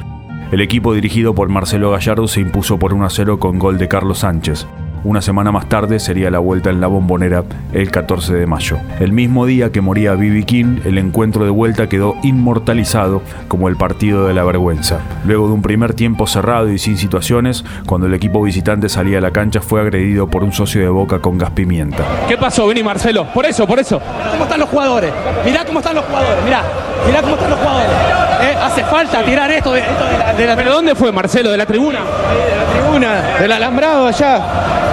El 0.52 0.62
equipo 0.62 0.94
dirigido 0.94 1.34
por 1.34 1.50
Marcelo 1.50 1.92
Gallardo 1.92 2.28
se 2.28 2.42
impuso 2.42 2.78
por 2.78 2.94
1 2.94 3.06
a 3.06 3.10
0 3.10 3.40
con 3.40 3.58
gol 3.58 3.78
de 3.78 3.88
Carlos 3.88 4.20
Sánchez. 4.20 4.68
Una 5.06 5.22
semana 5.22 5.52
más 5.52 5.68
tarde 5.68 6.00
sería 6.00 6.32
la 6.32 6.40
vuelta 6.40 6.70
en 6.70 6.80
la 6.80 6.88
bombonera 6.88 7.44
el 7.74 7.92
14 7.92 8.36
de 8.36 8.46
mayo. 8.48 8.78
El 9.02 9.12
mismo 9.12 9.46
día 9.46 9.70
que 9.70 9.82
moría 9.82 10.14
Bibi 10.14 10.46
King, 10.46 10.80
el 10.86 10.98
encuentro 10.98 11.44
de 11.44 11.50
vuelta 11.50 11.90
quedó 11.90 12.16
inmortalizado 12.24 13.22
como 13.50 13.68
el 13.68 13.76
partido 13.76 14.28
de 14.28 14.34
la 14.34 14.46
vergüenza. 14.46 15.02
Luego 15.26 15.48
de 15.48 15.54
un 15.56 15.62
primer 15.62 15.94
tiempo 15.94 16.26
cerrado 16.26 16.72
y 16.72 16.80
sin 16.80 16.98
situaciones, 16.98 17.66
cuando 17.86 18.08
el 18.08 18.14
equipo 18.14 18.42
visitante 18.42 18.88
salía 18.88 19.18
a 19.18 19.22
la 19.22 19.32
cancha 19.32 19.60
fue 19.60 19.82
agredido 19.82 20.28
por 20.28 20.42
un 20.42 20.54
socio 20.54 20.80
de 20.80 20.88
Boca 20.88 21.20
con 21.20 21.38
gas 21.38 21.52
pimienta. 21.52 22.06
¿Qué 22.30 22.38
pasó? 22.38 22.66
Vení 22.68 22.82
Marcelo, 22.82 23.28
por 23.34 23.46
eso, 23.46 23.68
por 23.68 23.80
eso. 23.80 24.02
¿Cómo 24.32 24.44
están 24.46 24.62
los 24.62 24.70
jugadores? 24.70 25.12
Mirá 25.44 25.66
cómo 25.66 25.80
están 25.80 25.96
los 25.96 26.06
jugadores, 26.06 26.46
mirá, 26.46 26.64
mirá 27.06 27.22
cómo 27.22 27.34
están 27.36 27.50
los 27.50 27.60
jugadores. 27.60 28.23
Eh, 28.44 28.56
hace 28.62 28.84
falta 28.84 29.24
tirar 29.24 29.50
esto 29.52 29.72
de, 29.74 29.80
esto 29.80 30.06
de 30.06 30.18
la, 30.18 30.34
de 30.34 30.46
la 30.48 30.56
¿Pero 30.56 30.74
dónde 30.74 30.96
fue 30.96 31.12
Marcelo? 31.12 31.52
¿De 31.52 31.58
la 31.58 31.66
tribuna? 31.66 32.00
de 32.00 32.56
la 32.58 32.66
tribuna, 32.82 33.22
del 33.40 33.52
alambrado 33.52 34.08
allá. 34.08 34.42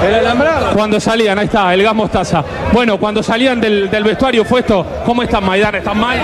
El 0.07 0.15
alambrado. 0.15 0.73
Cuando 0.73 0.99
salían, 0.99 1.39
ahí 1.39 1.45
está, 1.47 1.75
el 1.75 1.83
gas 1.83 1.95
mostaza. 1.95 2.43
Bueno, 2.73 2.97
cuando 2.99 3.23
salían 3.23 3.61
del, 3.61 3.91
del 3.91 4.05
vestuario 4.05 4.45
fue 4.45 4.61
esto. 4.61 4.87
¿Cómo 5.05 5.23
están, 5.23 5.45
Maidán? 5.45 5.75
¿Están 5.75 5.99
mal? 5.99 6.19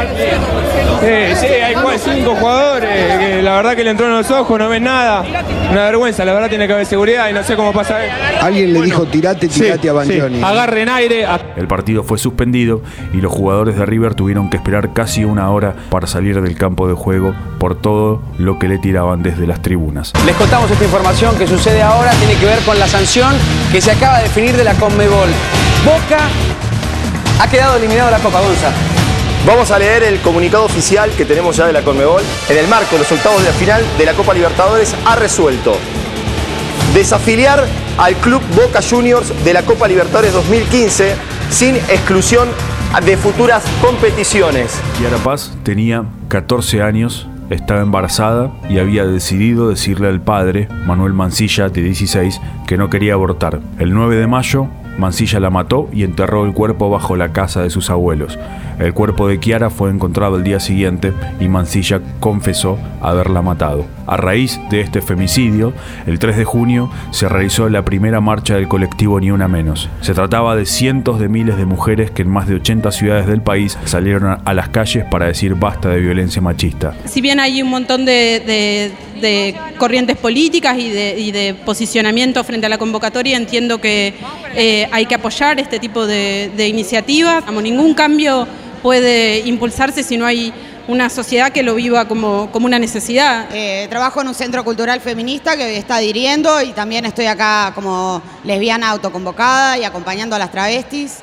Sí, 1.01 1.37
sí, 1.37 1.47
hay 1.47 1.75
cua- 1.75 1.99
cinco 1.99 2.35
jugadores 2.37 2.89
que 3.19 3.43
la 3.43 3.57
verdad 3.57 3.75
que 3.77 3.85
le 3.85 3.91
entró 3.91 4.07
en 4.07 4.13
los 4.15 4.31
ojos, 4.31 4.59
no 4.59 4.69
ven 4.69 4.85
nada. 4.85 5.23
Una 5.71 5.85
vergüenza, 5.85 6.25
la 6.25 6.33
verdad 6.33 6.49
tiene 6.49 6.67
que 6.67 6.73
haber 6.73 6.87
seguridad 6.87 7.29
y 7.29 7.33
no 7.35 7.43
sé 7.43 7.55
cómo 7.57 7.73
pasa 7.73 8.03
eso. 8.05 8.15
Alguien 8.43 8.73
le 8.73 8.81
dijo 8.83 9.05
tirate, 9.05 9.49
tirate 9.49 9.91
a 9.91 9.93
Banchioni. 9.93 10.43
Agarren 10.43 10.89
aire. 10.89 11.27
a- 11.27 11.39
El 11.57 11.67
partido 11.67 12.03
fue 12.03 12.17
suspendido 12.19 12.81
y 13.13 13.19
los 13.21 13.33
jugadores 13.33 13.77
de 13.77 13.85
River 13.85 14.15
tuvieron 14.15 14.49
que 14.49 14.57
esperar 14.57 14.93
casi 14.95 15.25
una 15.25 15.51
hora 15.51 15.75
para 15.91 16.07
salir 16.07 16.41
del 16.41 16.57
campo 16.57 16.89
de 16.89 16.95
juego 16.95 17.16
por 17.59 17.81
todo 17.81 18.23
lo 18.39 18.59
que 18.59 18.69
le 18.69 18.79
tiraban 18.79 19.23
desde 19.23 19.47
las 19.47 19.63
tribunas. 19.63 20.13
Les 20.25 20.37
contamos 20.37 20.71
esta 20.71 20.85
información 20.85 21.37
que 21.37 21.47
sucede 21.47 21.83
ahora, 21.83 22.11
tiene 22.13 22.35
que 22.35 22.47
ver 22.47 22.59
con 22.61 22.79
la 22.79 22.87
sanción 22.87 23.35
que 23.73 23.81
se 23.81 23.91
acaba 23.91 24.19
de 24.19 24.25
definir 24.25 24.57
de 24.57 24.65
la 24.65 24.75
Conmebol. 24.75 25.29
Boca 25.85 26.29
ha 27.41 27.49
quedado 27.49 27.77
eliminado 27.77 28.11
de 28.11 28.19
la 28.19 28.23
Copa 28.23 28.41
Gonza. 28.41 28.71
Vamos 29.47 29.71
a 29.71 29.79
leer 29.79 30.03
el 30.03 30.21
comunicado 30.21 30.65
oficial 30.65 31.11
que 31.17 31.25
tenemos 31.25 31.57
ya 31.57 31.67
de 31.67 31.73
la 31.73 31.83
Conmebol. 31.83 32.23
En 32.49 32.59
el 32.59 32.67
marco 32.67 32.93
de 32.97 32.99
los 33.01 33.13
octavos 33.13 33.43
de 33.43 33.49
la 33.49 33.55
final 33.55 33.83
de 33.97 34.05
la 34.05 34.13
Copa 34.15 34.35
Libertadores 34.35 34.95
ha 35.05 35.15
resuelto 35.17 35.77
desafiliar 36.95 37.65
al 37.99 38.15
Club 38.17 38.43
Boca 38.55 38.81
Juniors 38.83 39.33
de 39.45 39.53
la 39.53 39.63
Copa 39.63 39.87
Libertadores 39.87 40.33
2015 40.33 41.15
sin 41.51 41.77
exclusión 41.77 42.49
de 43.05 43.17
futuras 43.17 43.63
competiciones. 43.83 44.81
Yara 45.03 45.19
Paz 45.19 45.53
tenía 45.63 46.05
14 46.29 46.83
años, 46.83 47.29
estaba 47.51 47.81
embarazada 47.81 48.51
y 48.69 48.79
había 48.79 49.07
decidido 49.07 49.69
decirle 49.69 50.09
al 50.09 50.21
padre, 50.21 50.69
Manuel 50.87 51.13
Mancilla, 51.13 51.69
de 51.69 51.83
16, 51.83 52.41
que 52.67 52.77
no 52.77 52.91
quería 52.91 53.15
abortar. 53.15 53.61
El 53.79 53.95
9 53.95 54.17
de 54.17 54.27
mayo, 54.27 54.69
Mancilla 54.99 55.41
la 55.41 55.51
mató 55.51 55.89
y 55.93 56.03
enterró 56.03 56.45
el 56.45 56.53
cuerpo 56.53 56.91
bajo 56.91 57.17
la 57.17 57.33
casa 57.33 57.63
de 57.63 57.71
sus 57.71 57.91
abuelos. 57.91 58.39
El 58.79 58.93
cuerpo 58.93 59.27
de 59.27 59.41
Kiara 59.41 59.71
fue 59.71 59.91
encontrado 59.91 60.37
el 60.37 60.45
día 60.45 60.61
siguiente 60.61 61.13
y 61.41 61.49
Mancilla 61.49 62.01
confesó 62.21 62.79
haberla 63.01 63.41
matado. 63.41 63.87
A 64.07 64.17
raíz 64.19 64.61
de 64.71 64.81
este 64.83 65.01
femicidio, 65.01 65.73
el 66.07 66.19
3 66.19 66.37
de 66.37 66.45
junio 66.45 66.91
se 67.11 67.29
realizó 67.29 67.69
la 67.71 67.85
primera 67.85 68.21
marcha 68.21 68.55
del 68.55 68.69
colectivo 68.69 69.19
Ni 69.19 69.31
Una 69.31 69.49
Menos. 69.49 69.89
Se 70.03 70.13
trataba 70.15 70.55
de 70.57 70.67
cientos 70.67 71.19
de 71.19 71.29
miles 71.29 71.57
de 71.57 71.65
mujeres 71.65 72.11
que 72.11 72.23
en 72.23 72.29
más 72.29 72.47
de 72.49 72.57
80 72.57 72.93
ciudades 72.93 73.27
del 73.27 73.41
país 73.41 73.79
salieron 73.85 74.39
a- 74.45 74.55
las 74.55 74.69
calles 74.69 75.05
para 75.11 75.27
decir 75.27 75.55
basta 75.55 75.89
de 75.89 76.01
violencia 76.01 76.41
machista. 76.43 76.95
Si 77.07 77.21
bien 77.21 77.41
hay 77.41 77.63
un 77.63 77.71
montón 77.71 78.05
de, 78.05 78.93
corrientes 79.79 80.17
políticas 80.17 80.79
y 80.79 80.91
de, 80.91 81.19
y 81.19 81.33
de 81.33 81.55
posicionamiento 81.55 82.43
frente 82.45 82.67
a 82.67 82.69
la 82.69 82.79
convocatoria, 82.79 83.37
entiendo 83.37 83.81
que 83.81 84.15
eh, 84.55 84.87
hay 84.93 85.07
que 85.07 85.15
apoyar 85.15 85.59
este 85.61 85.79
tipo 85.79 86.07
de, 86.07 86.51
de 86.57 86.69
iniciativas. 86.69 87.43
Como 87.45 87.61
ningún 87.61 87.95
cambio 87.95 88.47
puede 88.87 89.41
impulsarse 89.41 90.05
si 90.05 90.17
no 90.17 90.25
hay 90.25 90.53
una 90.87 91.11
sociedad 91.11 91.51
que 91.51 91.65
lo 91.65 91.75
viva 91.75 92.07
como, 92.07 92.53
como 92.53 92.67
una 92.67 92.79
necesidad. 92.79 93.49
Eh, 93.53 93.89
trabajo 93.91 94.21
en 94.21 94.29
un 94.29 94.35
centro 94.35 94.63
cultural 94.63 95.01
feminista 95.01 95.57
que 95.57 95.77
está 95.77 95.99
dirigiendo 95.99 96.63
y 96.63 96.71
también 96.71 97.05
estoy 97.05 97.27
acá 97.27 97.73
como 97.75 98.23
lesbiana 98.45 98.91
autoconvocada 98.91 99.77
y 99.77 99.83
acompañando 99.83 100.37
a 100.37 100.39
las 100.39 100.53
travestis. 100.53 101.17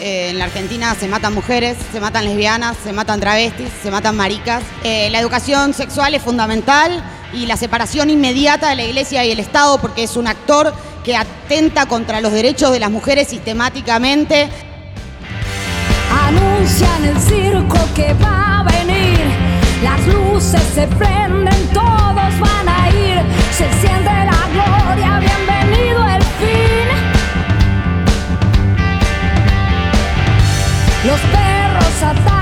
Eh, 0.00 0.30
en 0.30 0.38
la 0.38 0.46
Argentina 0.46 0.96
se 0.98 1.08
matan 1.08 1.34
mujeres, 1.34 1.76
se 1.92 2.00
matan 2.00 2.24
lesbianas, 2.24 2.78
se 2.82 2.94
matan 2.94 3.20
travestis, 3.20 3.68
se 3.82 3.90
matan 3.90 4.16
maricas. 4.16 4.62
Eh, 4.82 5.10
la 5.10 5.20
educación 5.20 5.74
sexual 5.74 6.14
es 6.14 6.22
fundamental 6.22 7.04
y 7.34 7.44
la 7.44 7.58
separación 7.58 8.08
inmediata 8.08 8.70
de 8.70 8.76
la 8.76 8.84
iglesia 8.84 9.26
y 9.26 9.30
el 9.30 9.40
Estado 9.40 9.78
porque 9.78 10.04
es 10.04 10.16
un 10.16 10.26
actor 10.26 10.72
que 11.04 11.16
atenta 11.16 11.84
contra 11.84 12.22
los 12.22 12.32
derechos 12.32 12.72
de 12.72 12.80
las 12.80 12.90
mujeres 12.90 13.28
sistemáticamente. 13.28 14.48
Anuncian 16.30 17.04
el 17.06 17.18
circo 17.18 17.76
que 17.96 18.14
va 18.22 18.60
a 18.60 18.62
venir. 18.62 19.18
Las 19.82 20.06
luces 20.06 20.62
se 20.74 20.86
prenden, 20.86 21.66
todos 21.72 22.32
van 22.38 22.68
a 22.68 22.88
ir. 22.90 23.20
Se 23.50 23.68
siente 23.80 24.12
la 24.30 24.42
gloria, 24.54 25.18
bienvenido 25.18 26.06
el 26.06 26.22
fin. 26.38 26.88
Los 31.04 31.20
perros 31.32 32.02
atados 32.04 32.39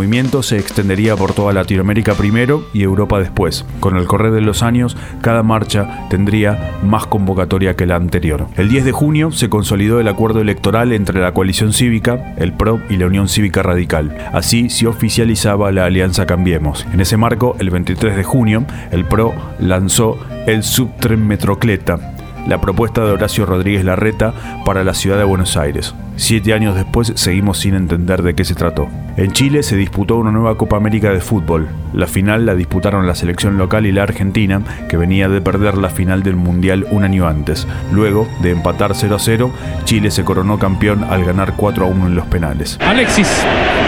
movimiento 0.00 0.42
se 0.42 0.58
extendería 0.58 1.14
por 1.14 1.34
toda 1.34 1.52
Latinoamérica 1.52 2.14
primero 2.14 2.64
y 2.72 2.84
Europa 2.84 3.20
después. 3.20 3.66
Con 3.80 3.98
el 3.98 4.06
correr 4.06 4.32
de 4.32 4.40
los 4.40 4.62
años, 4.62 4.96
cada 5.20 5.42
marcha 5.42 6.08
tendría 6.08 6.78
más 6.82 7.06
convocatoria 7.06 7.76
que 7.76 7.84
la 7.84 7.96
anterior. 7.96 8.46
El 8.56 8.70
10 8.70 8.86
de 8.86 8.92
junio 8.92 9.30
se 9.30 9.50
consolidó 9.50 10.00
el 10.00 10.08
acuerdo 10.08 10.40
electoral 10.40 10.92
entre 10.92 11.20
la 11.20 11.34
coalición 11.34 11.74
cívica, 11.74 12.34
el 12.38 12.54
PRO 12.54 12.80
y 12.88 12.96
la 12.96 13.08
Unión 13.08 13.28
Cívica 13.28 13.62
Radical. 13.62 14.16
Así 14.32 14.70
se 14.70 14.86
oficializaba 14.86 15.70
la 15.70 15.84
alianza 15.84 16.24
Cambiemos. 16.24 16.86
En 16.94 17.02
ese 17.02 17.18
marco, 17.18 17.54
el 17.58 17.68
23 17.68 18.16
de 18.16 18.24
junio, 18.24 18.64
el 18.92 19.04
PRO 19.04 19.34
lanzó 19.58 20.18
el 20.46 20.62
subtren 20.62 21.26
Metrocleta, 21.26 22.14
la 22.50 22.60
propuesta 22.60 23.04
de 23.04 23.12
Horacio 23.12 23.46
Rodríguez 23.46 23.84
Larreta 23.84 24.34
para 24.64 24.82
la 24.82 24.92
ciudad 24.92 25.16
de 25.16 25.22
Buenos 25.22 25.56
Aires. 25.56 25.94
Siete 26.16 26.52
años 26.52 26.74
después 26.74 27.12
seguimos 27.14 27.58
sin 27.58 27.76
entender 27.76 28.22
de 28.24 28.34
qué 28.34 28.44
se 28.44 28.56
trató. 28.56 28.88
En 29.16 29.30
Chile 29.30 29.62
se 29.62 29.76
disputó 29.76 30.16
una 30.16 30.32
nueva 30.32 30.58
Copa 30.58 30.76
América 30.76 31.12
de 31.12 31.20
fútbol. 31.20 31.68
La 31.94 32.08
final 32.08 32.46
la 32.46 32.56
disputaron 32.56 33.06
la 33.06 33.14
selección 33.14 33.56
local 33.56 33.86
y 33.86 33.92
la 33.92 34.02
Argentina, 34.02 34.62
que 34.88 34.96
venía 34.96 35.28
de 35.28 35.40
perder 35.40 35.78
la 35.78 35.90
final 35.90 36.24
del 36.24 36.34
Mundial 36.34 36.88
un 36.90 37.04
año 37.04 37.28
antes. 37.28 37.68
Luego 37.92 38.26
de 38.42 38.50
empatar 38.50 38.96
0 38.96 39.14
a 39.14 39.20
0, 39.20 39.52
Chile 39.84 40.10
se 40.10 40.24
coronó 40.24 40.58
campeón 40.58 41.04
al 41.04 41.24
ganar 41.24 41.54
4 41.56 41.84
a 41.84 41.88
1 41.88 42.08
en 42.08 42.16
los 42.16 42.26
penales. 42.26 42.78
Alexis 42.80 43.28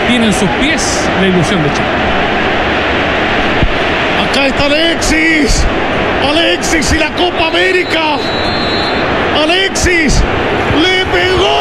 tiene 0.06 0.26
en 0.26 0.32
sus 0.32 0.48
pies 0.60 1.10
la 1.20 1.26
ilusión 1.26 1.60
de 1.64 1.68
Chile. 1.72 1.88
Acá 4.30 4.46
está 4.46 4.66
Alexis. 4.66 5.66
Alexis 6.28 6.92
y 6.92 6.98
la 6.98 7.10
Copa 7.16 7.48
América. 7.48 8.16
Alexis 9.42 10.22
le 10.80 11.04
pegó. 11.06 11.58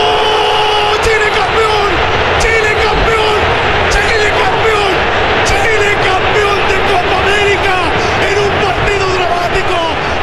Chile 1.01 1.27
campeón. 1.35 1.89
Chile 2.39 2.71
campeón. 2.85 3.37
Chile 3.89 4.27
campeón. 4.43 4.93
Chile 5.49 5.89
campeón 6.05 6.57
de 6.69 6.77
Copa 6.91 7.15
América 7.25 7.75
en 8.29 8.35
un 8.45 8.53
partido 8.61 9.05
dramático. 9.17 9.77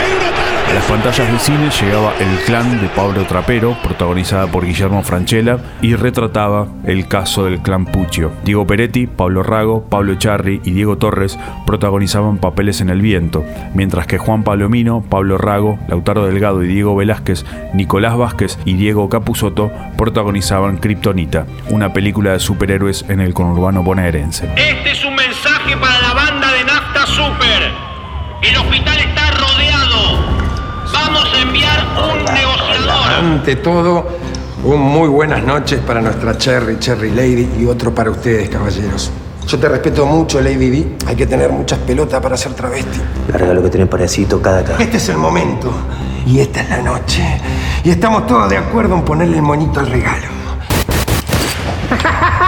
En 0.05 0.11
una 0.17 0.31
tarde. 0.39 0.71
A 0.71 0.75
las 0.75 0.78
pantallas 0.89 1.31
de 1.31 1.39
cine 1.39 1.71
llegaba 1.71 2.15
El 2.19 2.45
clan 2.47 2.81
de 2.81 2.89
Pablo 2.89 3.25
Trapero, 3.25 3.77
protagonizada 3.83 4.47
por 4.47 4.65
Guillermo 4.65 5.03
Franchella, 5.03 5.59
y 5.83 5.95
retrataba 5.95 6.67
el 6.87 7.07
caso 7.09 7.45
del 7.45 7.61
clan 7.61 7.85
Puccio. 7.85 8.33
Diego 8.43 8.67
Peretti, 8.67 9.07
Pablo 9.07 9.43
Rago, 9.43 9.85
Pablo 9.85 10.15
Echarri 10.15 10.63
y 10.65 10.71
Diego 10.71 10.97
Torres 10.97 11.39
protagonizaban 11.67 12.39
papeles 12.39 12.81
en 12.81 12.89
el 12.89 13.03
viento, 13.03 13.45
mientras 13.75 14.07
que 14.07 14.17
Juan 14.17 14.45
Palomino, 14.45 15.03
Pablo 15.03 15.37
Rago, 15.37 15.79
Lautaro 15.89 16.25
Delgado 16.25 16.63
y 16.63 16.69
Diego 16.69 16.97
Velázquez, 16.97 17.45
Nicolás 17.75 18.17
Vázquez 18.17 18.59
y 18.65 18.75
Diego 18.75 19.11
Capusotto 19.11 19.71
protagonizaban 19.99 20.79
Kryptonita, 20.79 21.45
una 21.69 21.93
película 21.93 22.33
de 22.33 22.41
superhéroes 22.41 23.05
en 23.11 23.21
el 23.21 23.35
conurbano 23.35 23.83
bonaerense. 23.83 24.47
Este 24.57 24.93
es 24.93 25.05
un 25.05 25.15
mensaje 25.15 25.77
para 25.77 26.01
la 26.01 26.15
banda 26.15 26.51
de 26.51 26.65
Nafta 26.65 27.07
Super. 27.07 27.89
Un 32.07 32.25
negociador. 32.25 33.13
Ante 33.19 33.57
todo, 33.57 34.07
un 34.65 34.81
muy 34.81 35.09
buenas 35.09 35.43
noches 35.43 35.81
para 35.81 36.01
nuestra 36.01 36.37
Cherry, 36.37 36.79
Cherry 36.79 37.11
Lady 37.11 37.49
y 37.59 37.67
otro 37.67 37.95
para 37.95 38.11
ustedes, 38.11 38.49
caballeros. 38.49 39.11
Yo 39.47 39.59
te 39.59 39.69
respeto 39.69 40.05
mucho, 40.05 40.41
Lady 40.43 40.69
D. 40.69 40.97
Hay 41.07 41.17
que 41.17 41.27
tener 41.27 41.51
muchas 41.51 41.79
pelotas 41.79 42.21
para 42.21 42.37
ser 42.37 42.53
travesti. 42.53 43.01
Larga 43.33 43.55
lo 43.55 43.63
que 43.63 43.71
tienen 43.71 43.89
parecito 43.89 44.43
cada 44.43 44.61
acá. 44.61 44.77
Este 44.79 44.99
es 44.99 45.09
el 45.09 45.17
momento 45.17 45.73
y 46.27 46.41
esta 46.41 46.61
es 46.61 46.69
la 46.69 46.83
noche. 46.83 47.23
Y 47.83 47.91
estamos 47.91 48.27
todos 48.27 48.51
de 48.51 48.59
acuerdo 48.59 48.95
en 48.95 49.03
ponerle 49.03 49.37
el 49.37 49.43
moñito 49.43 49.81
al 49.81 49.87
regalo. 49.87 50.27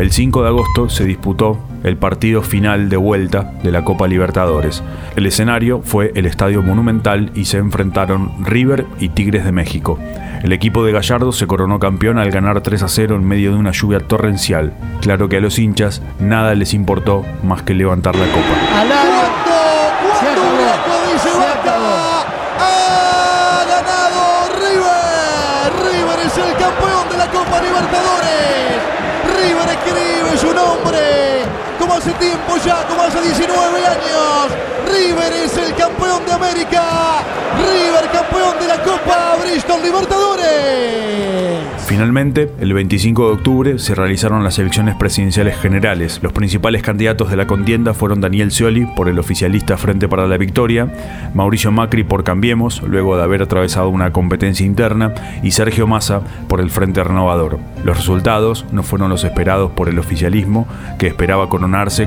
El 0.00 0.12
5 0.12 0.42
de 0.42 0.48
agosto 0.48 0.88
se 0.88 1.04
disputó 1.04 1.58
el 1.84 1.98
partido 1.98 2.40
final 2.40 2.88
de 2.88 2.96
vuelta 2.96 3.52
de 3.62 3.70
la 3.70 3.84
Copa 3.84 4.08
Libertadores. 4.08 4.82
El 5.14 5.26
escenario 5.26 5.82
fue 5.84 6.12
el 6.14 6.24
Estadio 6.24 6.62
Monumental 6.62 7.30
y 7.34 7.44
se 7.44 7.58
enfrentaron 7.58 8.32
River 8.42 8.86
y 8.98 9.10
Tigres 9.10 9.44
de 9.44 9.52
México. 9.52 9.98
El 10.42 10.54
equipo 10.54 10.86
de 10.86 10.92
Gallardo 10.92 11.32
se 11.32 11.46
coronó 11.46 11.78
campeón 11.78 12.16
al 12.16 12.30
ganar 12.30 12.62
3 12.62 12.82
a 12.82 12.88
0 12.88 13.16
en 13.16 13.28
medio 13.28 13.52
de 13.52 13.58
una 13.58 13.72
lluvia 13.72 14.00
torrencial. 14.00 14.72
Claro 15.02 15.28
que 15.28 15.36
a 15.36 15.40
los 15.40 15.58
hinchas 15.58 16.00
nada 16.18 16.54
les 16.54 16.72
importó 16.72 17.22
más 17.42 17.62
que 17.62 17.74
levantar 17.74 18.16
la 18.16 18.24
copa. 18.24 18.54
Ha 22.58 23.64
ganado 23.68 24.48
River. 24.56 25.92
River 25.92 26.26
es 26.26 26.38
el 26.38 26.52
campeón 26.56 27.06
de 27.10 27.18
la 27.18 27.26
Copa 27.26 27.60
Libertadores. 27.60 28.29
River 29.40 29.68
escribe 29.70 30.36
su 30.36 30.52
nombre. 30.52 31.29
Hace 32.00 32.12
tiempo 32.12 32.56
ya, 32.64 32.86
como 32.88 33.02
hace 33.02 33.20
19 33.20 33.52
años. 33.86 34.56
River 34.90 35.32
es 35.34 35.54
el 35.58 35.74
campeón 35.74 36.24
de 36.24 36.32
América. 36.32 36.82
River 37.58 38.10
campeón 38.10 38.58
de 38.58 38.68
la 38.68 38.82
Copa 38.82 39.36
Bristol 39.42 39.82
Libertadores. 39.82 40.40
Finalmente, 41.90 42.52
el 42.60 42.72
25 42.72 43.26
de 43.26 43.32
octubre 43.32 43.78
se 43.80 43.96
realizaron 43.96 44.44
las 44.44 44.60
elecciones 44.60 44.94
presidenciales 44.94 45.58
generales. 45.58 46.20
Los 46.22 46.32
principales 46.32 46.82
candidatos 46.82 47.30
de 47.30 47.36
la 47.36 47.48
contienda 47.48 47.94
fueron 47.94 48.20
Daniel 48.20 48.52
Scioli 48.52 48.86
por 48.86 49.08
el 49.08 49.18
oficialista 49.18 49.76
Frente 49.76 50.08
para 50.08 50.28
la 50.28 50.36
Victoria, 50.36 50.88
Mauricio 51.34 51.72
Macri 51.72 52.04
por 52.04 52.22
Cambiemos, 52.22 52.80
luego 52.82 53.16
de 53.16 53.24
haber 53.24 53.42
atravesado 53.42 53.88
una 53.88 54.12
competencia 54.12 54.64
interna, 54.64 55.14
y 55.42 55.50
Sergio 55.50 55.88
Massa 55.88 56.20
por 56.46 56.60
el 56.60 56.70
Frente 56.70 57.02
Renovador. 57.02 57.58
Los 57.82 57.96
resultados 57.96 58.64
no 58.70 58.84
fueron 58.84 59.10
los 59.10 59.24
esperados 59.24 59.72
por 59.72 59.88
el 59.88 59.98
oficialismo, 59.98 60.68
que 60.96 61.08
esperaba 61.08 61.48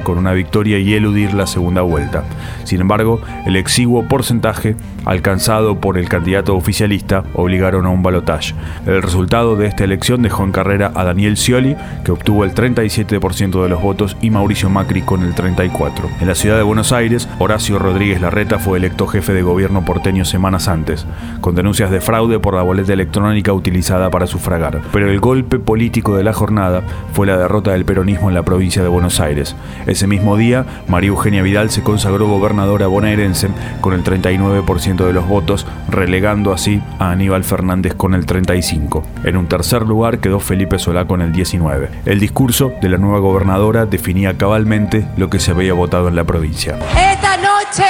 con 0.04 0.17
una 0.17 0.32
victoria 0.32 0.80
y 0.80 0.93
eludir 0.93 1.34
la 1.34 1.46
segunda 1.46 1.82
vuelta. 1.82 2.24
Sin 2.63 2.80
embargo, 2.80 3.19
el 3.46 3.58
exiguo 3.58 4.08
porcentaje 4.08 4.76
alcanzado 5.04 5.82
por 5.82 5.98
el 5.98 6.08
candidato 6.08 6.56
oficialista 6.56 7.26
obligaron 7.34 7.86
a 7.86 7.89
un 7.89 8.02
balotaje. 8.02 8.56
El 8.86 9.02
resultado 9.02 9.58
de 9.58 9.67
esta 9.67 9.84
elección 9.84 10.22
dejó 10.22 10.46
en 10.46 10.54
carrera 10.54 10.91
a 10.96 11.04
Daniel 11.04 11.36
Scioli, 11.36 11.76
que 12.06 12.13
obtuvo 12.13 12.46
el 12.46 12.56
37% 12.56 13.62
de 13.62 13.69
los 13.69 13.82
votos, 13.82 14.15
y 14.22 14.30
Mauricio 14.30 14.69
Macri 14.69 15.02
con 15.02 15.24
el 15.24 15.36
34%. 15.36 16.10
En 16.22 16.28
la 16.28 16.36
ciudad 16.36 16.56
de 16.56 16.63
Buenos 16.63 16.93
Aires, 16.93 17.28
Horacio 17.39 17.78
Rodríguez 17.78 18.22
Larreta 18.22 18.60
fue 18.60 18.78
electo 18.78 19.08
jefe 19.08 19.34
de 19.34 19.41
gobierno 19.41 19.84
porteño 19.84 20.24
semanas 20.24 20.69
antes, 20.69 21.06
con 21.41 21.56
denuncias 21.56 21.91
de 21.91 22.00
fraude 22.00 22.39
por 22.39 22.56
la 22.56 22.62
boleta 22.62 22.93
electrónica 22.93 23.52
utilizada 23.52 24.10
para 24.10 24.28
sufragar. 24.28 24.82
Pero 24.93 25.12
el 25.12 25.19
golpe 25.19 25.60
político 25.60 26.15
de 26.15 26.24
la 26.24 26.34
jornada 26.34 26.82
fue 27.12 27.28
la 27.28 27.38
derrota 27.38 27.72
del 27.72 27.86
peronismo 27.86 28.30
en 28.30 28.36
la 28.36 28.43
provincia 28.43 28.82
de 28.82 28.88
Buenos 28.88 29.19
Aires. 29.19 29.56
Ese 29.86 30.08
mismo 30.08 30.38
día, 30.38 30.66
María 30.88 31.10
Eugenia 31.10 31.42
Vidal 31.42 31.70
se 31.70 31.84
consagró 31.84 32.28
gobernadora 32.28 32.88
bonaerense 32.88 33.50
con 33.82 33.94
el 33.94 34.04
39% 34.04 35.06
de 35.06 35.14
los 35.14 35.28
votos, 35.28 35.66
relegando 35.90 36.54
así 36.54 36.82
a 37.00 37.12
Aníbal 37.12 37.44
Fernández 37.44 37.94
con 37.94 38.14
el 38.14 38.26
35%. 38.26 39.04
En 39.24 39.38
un 39.38 39.48
tercer 39.48 39.84
lugar 39.84 40.20
quedó 40.20 40.40
Felipe 40.40 40.80
Solá 40.80 41.06
con 41.06 41.22
el 41.22 41.34
19%. 41.34 41.90
El 42.06 42.20
discurso 42.20 42.74
de 42.82 42.90
la 42.90 42.98
nueva 42.98 43.20
gobernadora 43.20 43.86
definía 43.86 44.38
cabalmente 44.38 45.06
lo 45.18 45.30
que 45.30 45.40
se 45.40 45.52
había 45.52 45.74
votado 45.74 46.08
en 46.08 46.16
la 46.16 46.24
provincia. 46.24 46.78
Esta 46.96 47.38
noche 47.38 47.84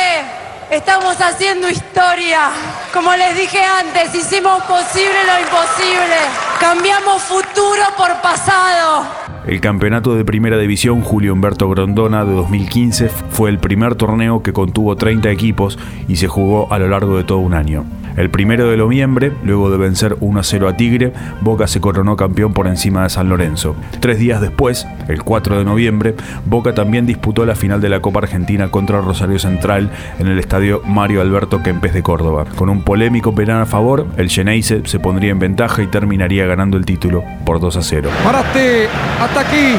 estamos 0.70 1.16
haciendo 1.20 1.70
historia. 1.70 2.50
Como 2.94 3.14
les 3.16 3.36
dije 3.36 3.60
antes, 3.64 4.14
hicimos 4.16 4.64
posible 4.64 5.24
lo 5.26 5.40
imposible. 5.40 6.18
Cambiamos 6.60 7.22
futuro 7.22 7.84
por 7.98 8.14
pasado. 8.22 9.23
El 9.46 9.60
campeonato 9.60 10.16
de 10.16 10.24
Primera 10.24 10.58
División 10.58 11.02
Julio 11.02 11.34
Humberto 11.34 11.70
Grondona 11.70 12.24
de 12.24 12.34
2015 12.34 13.10
fue 13.10 13.50
el 13.50 13.60
primer 13.60 13.96
torneo 13.96 14.42
que 14.42 14.54
contuvo 14.54 14.96
30 14.96 15.30
equipos 15.32 15.78
y 16.08 16.16
se 16.16 16.30
jugó 16.30 16.72
a 16.72 16.80
lo 16.80 16.88
largo 16.88 17.18
de 17.18 17.26
todo 17.26 17.40
un 17.40 17.54
año. 17.54 17.84
El 18.16 18.30
primero 18.30 18.70
de 18.70 18.78
noviembre, 18.78 19.32
luego 19.44 19.72
de 19.72 19.78
vencer 19.78 20.18
1 20.20 20.40
a 20.40 20.44
0 20.44 20.68
a 20.70 20.78
Tigre, 20.78 21.14
Boca 21.42 21.68
se 21.68 21.82
coronó 21.82 22.16
campeón 22.16 22.54
por 22.54 22.68
encima 22.68 23.04
de 23.04 23.10
San 23.10 23.30
Lorenzo. 23.30 23.76
Tres 24.00 24.20
días 24.20 24.40
después, 24.40 24.88
el 25.08 25.24
4 25.24 25.58
de 25.58 25.66
noviembre, 25.66 26.16
Boca 26.46 26.74
también 26.74 27.06
disputó 27.06 27.46
la 27.46 27.56
final 27.56 27.82
de 27.82 27.90
la 27.90 28.02
Copa 28.02 28.20
Argentina 28.20 28.70
contra 28.70 29.02
Rosario 29.02 29.40
Central 29.40 29.90
en 30.20 30.28
el 30.28 30.38
estadio 30.40 30.82
Mario 30.86 31.22
Alberto 31.22 31.64
Kempes 31.64 31.94
de 31.94 32.04
Córdoba. 32.04 32.46
Con 32.56 32.70
un 32.70 32.84
polémico 32.84 33.34
penal 33.34 33.62
a 33.62 33.66
favor, 33.66 34.06
el 34.18 34.30
Geneise 34.30 34.82
se 34.86 35.00
pondría 35.00 35.32
en 35.32 35.40
ventaja 35.40 35.82
y 35.82 35.88
terminaría 35.88 36.46
ganando 36.46 36.78
el 36.78 36.86
título 36.86 37.24
por 37.46 37.60
2 37.60 37.78
a 37.78 37.82
0. 37.82 38.10
Maraste, 38.24 38.88
hasta 39.20 39.40
aquí. 39.40 39.76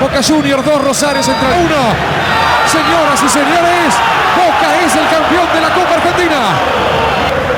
Boca 0.00 0.22
Juniors 0.22 0.64
2, 0.64 0.84
Rosario 0.84 1.22
Central 1.22 1.52
1. 1.64 1.74
Señoras 2.66 3.22
y 3.24 3.28
señores, 3.28 3.94
Boca 4.36 4.84
es 4.84 4.94
el 4.94 5.08
campeón 5.08 5.46
de 5.54 5.60
la 5.60 5.74
Copa. 5.74 5.89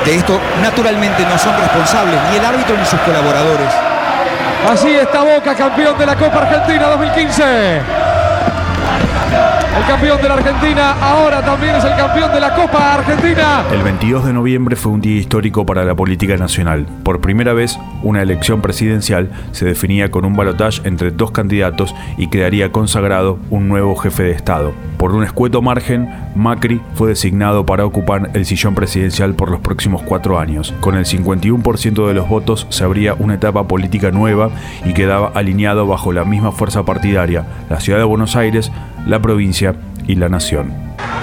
De 0.05 0.15
esto, 0.15 0.39
naturalmente, 0.61 1.23
no 1.25 1.37
son 1.37 1.55
responsables 1.57 2.19
ni 2.29 2.37
el 2.37 2.45
árbitro 2.45 2.75
ni 2.77 2.85
sus 2.85 2.99
colaboradores. 3.01 3.73
Así 4.69 4.91
está 4.91 5.21
Boca, 5.23 5.55
campeón 5.55 5.97
de 5.97 6.05
la 6.05 6.15
Copa 6.15 6.39
Argentina 6.39 6.87
2015. 6.87 8.02
El 9.75 9.87
campeón 9.87 10.21
de 10.21 10.27
la 10.27 10.35
Argentina 10.35 10.91
ahora 11.01 11.41
también 11.41 11.75
es 11.75 11.83
el 11.83 11.95
campeón 11.95 12.31
de 12.31 12.39
la 12.39 12.53
Copa 12.53 12.93
Argentina. 12.93 13.65
El 13.71 13.81
22 13.81 14.25
de 14.25 14.31
noviembre 14.31 14.75
fue 14.75 14.91
un 14.91 15.01
día 15.01 15.17
histórico 15.17 15.65
para 15.65 15.83
la 15.83 15.95
política 15.95 16.37
nacional. 16.37 16.85
Por 17.03 17.21
primera 17.21 17.53
vez, 17.53 17.79
una 18.03 18.21
elección 18.21 18.61
presidencial 18.61 19.31
se 19.51 19.65
definía 19.65 20.11
con 20.11 20.25
un 20.25 20.35
balotaje 20.35 20.87
entre 20.87 21.09
dos 21.09 21.31
candidatos 21.31 21.95
y 22.17 22.27
quedaría 22.27 22.71
consagrado 22.71 23.39
un 23.49 23.67
nuevo 23.67 23.95
jefe 23.95 24.21
de 24.21 24.31
Estado. 24.31 24.73
Por 24.97 25.11
un 25.15 25.23
escueto 25.23 25.61
margen, 25.63 26.07
Macri 26.35 26.79
fue 26.93 27.09
designado 27.09 27.65
para 27.65 27.85
ocupar 27.85 28.29
el 28.35 28.45
sillón 28.45 28.75
presidencial 28.75 29.33
por 29.33 29.49
los 29.49 29.59
próximos 29.59 30.03
cuatro 30.03 30.39
años. 30.39 30.73
Con 30.81 30.95
el 30.95 31.05
51% 31.05 32.07
de 32.07 32.13
los 32.13 32.29
votos 32.29 32.67
se 32.69 32.83
abría 32.83 33.15
una 33.15 33.33
etapa 33.33 33.67
política 33.67 34.11
nueva 34.11 34.51
y 34.85 34.93
quedaba 34.93 35.31
alineado 35.33 35.87
bajo 35.87 36.13
la 36.13 36.25
misma 36.25 36.51
fuerza 36.51 36.85
partidaria, 36.85 37.45
la 37.69 37.79
ciudad 37.79 37.97
de 37.97 38.05
Buenos 38.05 38.35
Aires, 38.35 38.71
la 39.05 39.21
provincia 39.21 39.75
y 40.07 40.15
la 40.15 40.29
nación. 40.29 40.73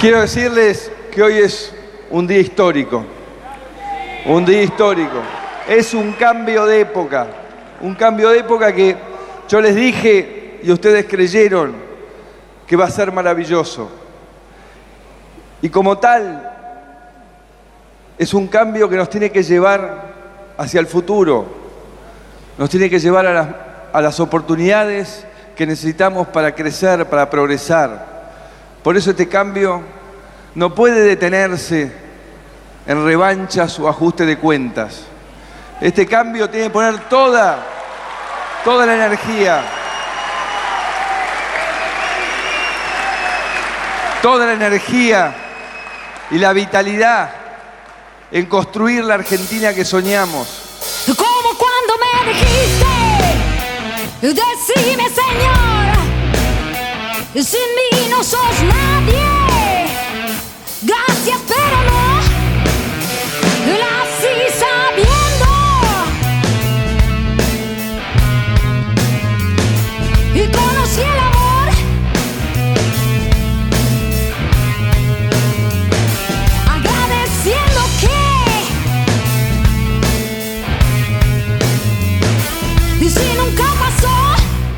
Quiero 0.01 0.21
decirles 0.21 0.91
que 1.11 1.23
hoy 1.23 1.39
es 1.39 1.73
un 2.11 2.27
día 2.27 2.41
histórico, 2.41 3.05
un 4.27 4.45
día 4.45 4.63
histórico. 4.63 5.21
Es 5.69 5.95
un 5.95 6.13
cambio 6.13 6.67
de 6.67 6.81
época, 6.81 7.27
un 7.81 7.95
cambio 7.95 8.31
de 8.31 8.41
época 8.41 8.73
que 8.75 8.97
yo 9.49 9.61
les 9.61 9.75
dije 9.75 10.61
y 10.63 10.71
ustedes 10.71 11.07
creyeron 11.07 11.75
que 12.67 12.77
va 12.77 12.87
a 12.87 12.91
ser 12.91 13.13
maravilloso. 13.13 13.91
Y 15.63 15.69
como 15.69 15.99
tal, 15.99 16.51
es 18.19 18.35
un 18.35 18.49
cambio 18.49 18.89
que 18.89 18.97
nos 18.97 19.09
tiene 19.09 19.31
que 19.31 19.43
llevar 19.43 20.11
hacia 20.59 20.81
el 20.81 20.87
futuro, 20.87 21.47
nos 22.59 22.69
tiene 22.69 22.91
que 22.91 22.99
llevar 22.99 23.27
a 23.27 23.33
las, 23.33 23.49
a 23.93 24.01
las 24.01 24.21
oportunidades 24.21 25.27
que 25.61 25.67
necesitamos 25.67 26.27
para 26.29 26.55
crecer, 26.55 27.05
para 27.05 27.29
progresar. 27.29 28.23
Por 28.83 28.97
eso 28.97 29.11
este 29.11 29.29
cambio 29.29 29.83
no 30.55 30.75
puede 30.75 31.03
detenerse 31.03 31.93
en 32.87 33.05
revanchas 33.05 33.79
o 33.79 33.87
ajuste 33.87 34.25
de 34.25 34.39
cuentas. 34.39 35.03
Este 35.79 36.07
cambio 36.07 36.49
tiene 36.49 36.69
que 36.69 36.73
poner 36.73 37.01
toda, 37.11 37.59
toda 38.65 38.87
la 38.87 38.95
energía, 38.95 39.63
toda 44.23 44.47
la 44.47 44.55
energía 44.55 45.35
y 46.31 46.39
la 46.39 46.55
vitalidad 46.55 47.33
en 48.33 48.47
construir 48.47 49.05
la 49.05 49.13
Argentina 49.13 49.75
que 49.75 49.85
soñamos. 49.85 51.05
Como 51.05 51.59
cuando 51.59 51.93
me 51.99 52.33
dijiste, 52.33 52.90
decime 54.29 55.09
Señor, 55.09 55.97
sin 57.43 57.61
mí 57.77 58.09
no 58.11 58.23
sos 58.23 58.63
nadie. 58.63 59.27
Gracias, 60.83 61.39
pero 61.49 61.85
no. 61.85 62.10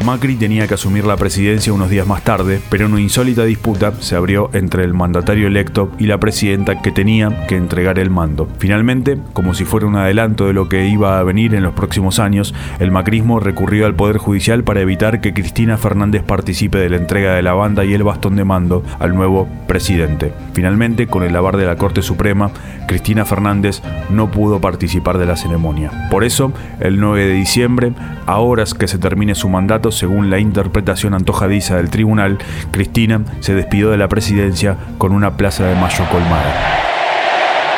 Macri 0.04 0.36
tenía 0.36 0.66
que 0.66 0.74
asumir 0.74 1.04
la 1.04 1.16
presidencia 1.16 1.72
unos 1.72 1.88
días 1.88 2.06
más 2.06 2.22
tarde, 2.22 2.60
pero 2.70 2.86
una 2.86 3.00
insólita 3.00 3.44
disputa 3.44 3.92
se 4.00 4.16
abrió 4.16 4.50
entre 4.52 4.82
el 4.84 4.94
mandatario 4.94 5.46
electo 5.46 5.92
y 5.98 6.06
la 6.06 6.18
presidenta 6.18 6.82
que 6.82 6.90
tenía 6.90 7.46
que 7.46 7.56
entregar 7.56 7.98
el 7.98 8.10
mando. 8.10 8.48
Finalmente, 8.58 9.18
como 9.32 9.54
si 9.54 9.64
fuera 9.64 9.86
un 9.86 9.96
adelanto 9.96 10.46
de 10.46 10.54
lo 10.54 10.68
que 10.68 10.88
iba 10.88 11.18
a 11.18 11.22
venir 11.22 11.54
en 11.54 11.62
los 11.62 11.74
próximos 11.74 12.18
años, 12.18 12.54
el 12.80 12.90
macrismo 12.90 13.38
recurrió 13.38 13.86
al 13.86 13.94
Poder 13.94 14.18
Judicial 14.18 14.64
para 14.64 14.80
evitar 14.80 15.20
que 15.20 15.32
Cristina 15.32 15.78
Fernández 15.78 16.24
participe 16.24 16.78
de 16.78 16.90
la 16.90 16.96
entrega 16.96 17.34
de 17.34 17.42
la 17.42 17.52
banda 17.52 17.84
y 17.84 17.94
el 17.94 18.02
bastón 18.02 18.34
de 18.34 18.44
mando 18.44 18.82
al 18.98 19.14
nuevo 19.14 19.48
presidente. 19.68 20.32
Finalmente, 20.52 21.06
con 21.06 21.22
el 21.22 21.36
avar 21.36 21.56
de 21.56 21.66
la 21.66 21.76
Corte 21.76 22.02
Suprema, 22.02 22.50
Cristina 22.88 23.24
Fernández 23.24 23.82
no 24.10 24.30
pudo 24.30 24.60
participar 24.60 25.18
de 25.18 25.26
la 25.26 25.36
ceremonia. 25.36 26.08
Por 26.10 26.24
eso, 26.24 26.52
el 26.80 26.98
9 26.98 27.26
de 27.26 27.34
diciembre, 27.34 27.92
a 28.26 28.38
horas 28.38 28.74
que 28.74 28.88
se 28.88 28.98
termine 28.98 29.34
su 29.34 29.48
mandato, 29.48 29.91
según 29.92 30.30
la 30.30 30.38
interpretación 30.38 31.14
antojadiza 31.14 31.76
del 31.76 31.90
tribunal, 31.90 32.38
Cristina 32.70 33.20
se 33.40 33.54
despidió 33.54 33.90
de 33.90 33.98
la 33.98 34.08
presidencia 34.08 34.76
con 34.98 35.12
una 35.12 35.36
plaza 35.36 35.64
de 35.64 35.74
mayo 35.74 36.04
colmada. 36.10 36.82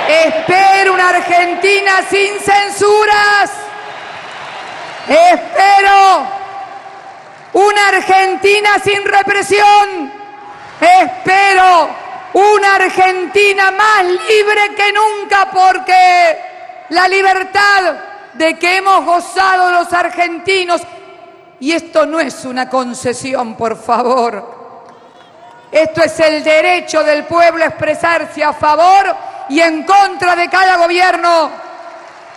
Espero 0.09 0.95
una 0.95 1.11
Argentina 1.11 1.93
sin 2.09 2.39
censuras. 2.41 3.51
Espero 5.09 6.27
una 7.53 7.89
Argentina 7.89 8.71
sin 8.83 9.05
represión. 9.05 10.13
Espero 10.81 11.89
una 12.35 12.75
Argentina 12.77 13.71
más 13.71 14.05
libre 14.05 14.75
que 14.77 14.93
nunca 14.93 15.51
porque 15.53 16.39
la 16.91 17.09
libertad 17.09 17.95
de 18.35 18.59
que 18.59 18.79
hemos 18.79 19.05
gozado 19.05 19.71
los 19.71 19.93
argentinos, 19.93 20.83
y 21.65 21.73
esto 21.73 22.05
no 22.05 22.21
es 22.21 22.45
una 22.45 22.69
concesión, 22.69 23.55
por 23.55 23.75
favor, 23.79 24.85
esto 25.73 26.03
es 26.03 26.21
el 26.21 26.45
derecho 26.45 27.03
del 27.03 27.25
pueblo 27.25 27.65
a 27.65 27.69
expresarse 27.69 28.45
a 28.45 28.53
favor 28.53 29.07
y 29.49 29.61
en 29.61 29.85
contra 29.85 30.37
de 30.37 30.51
cada 30.51 30.77
gobierno, 30.77 31.49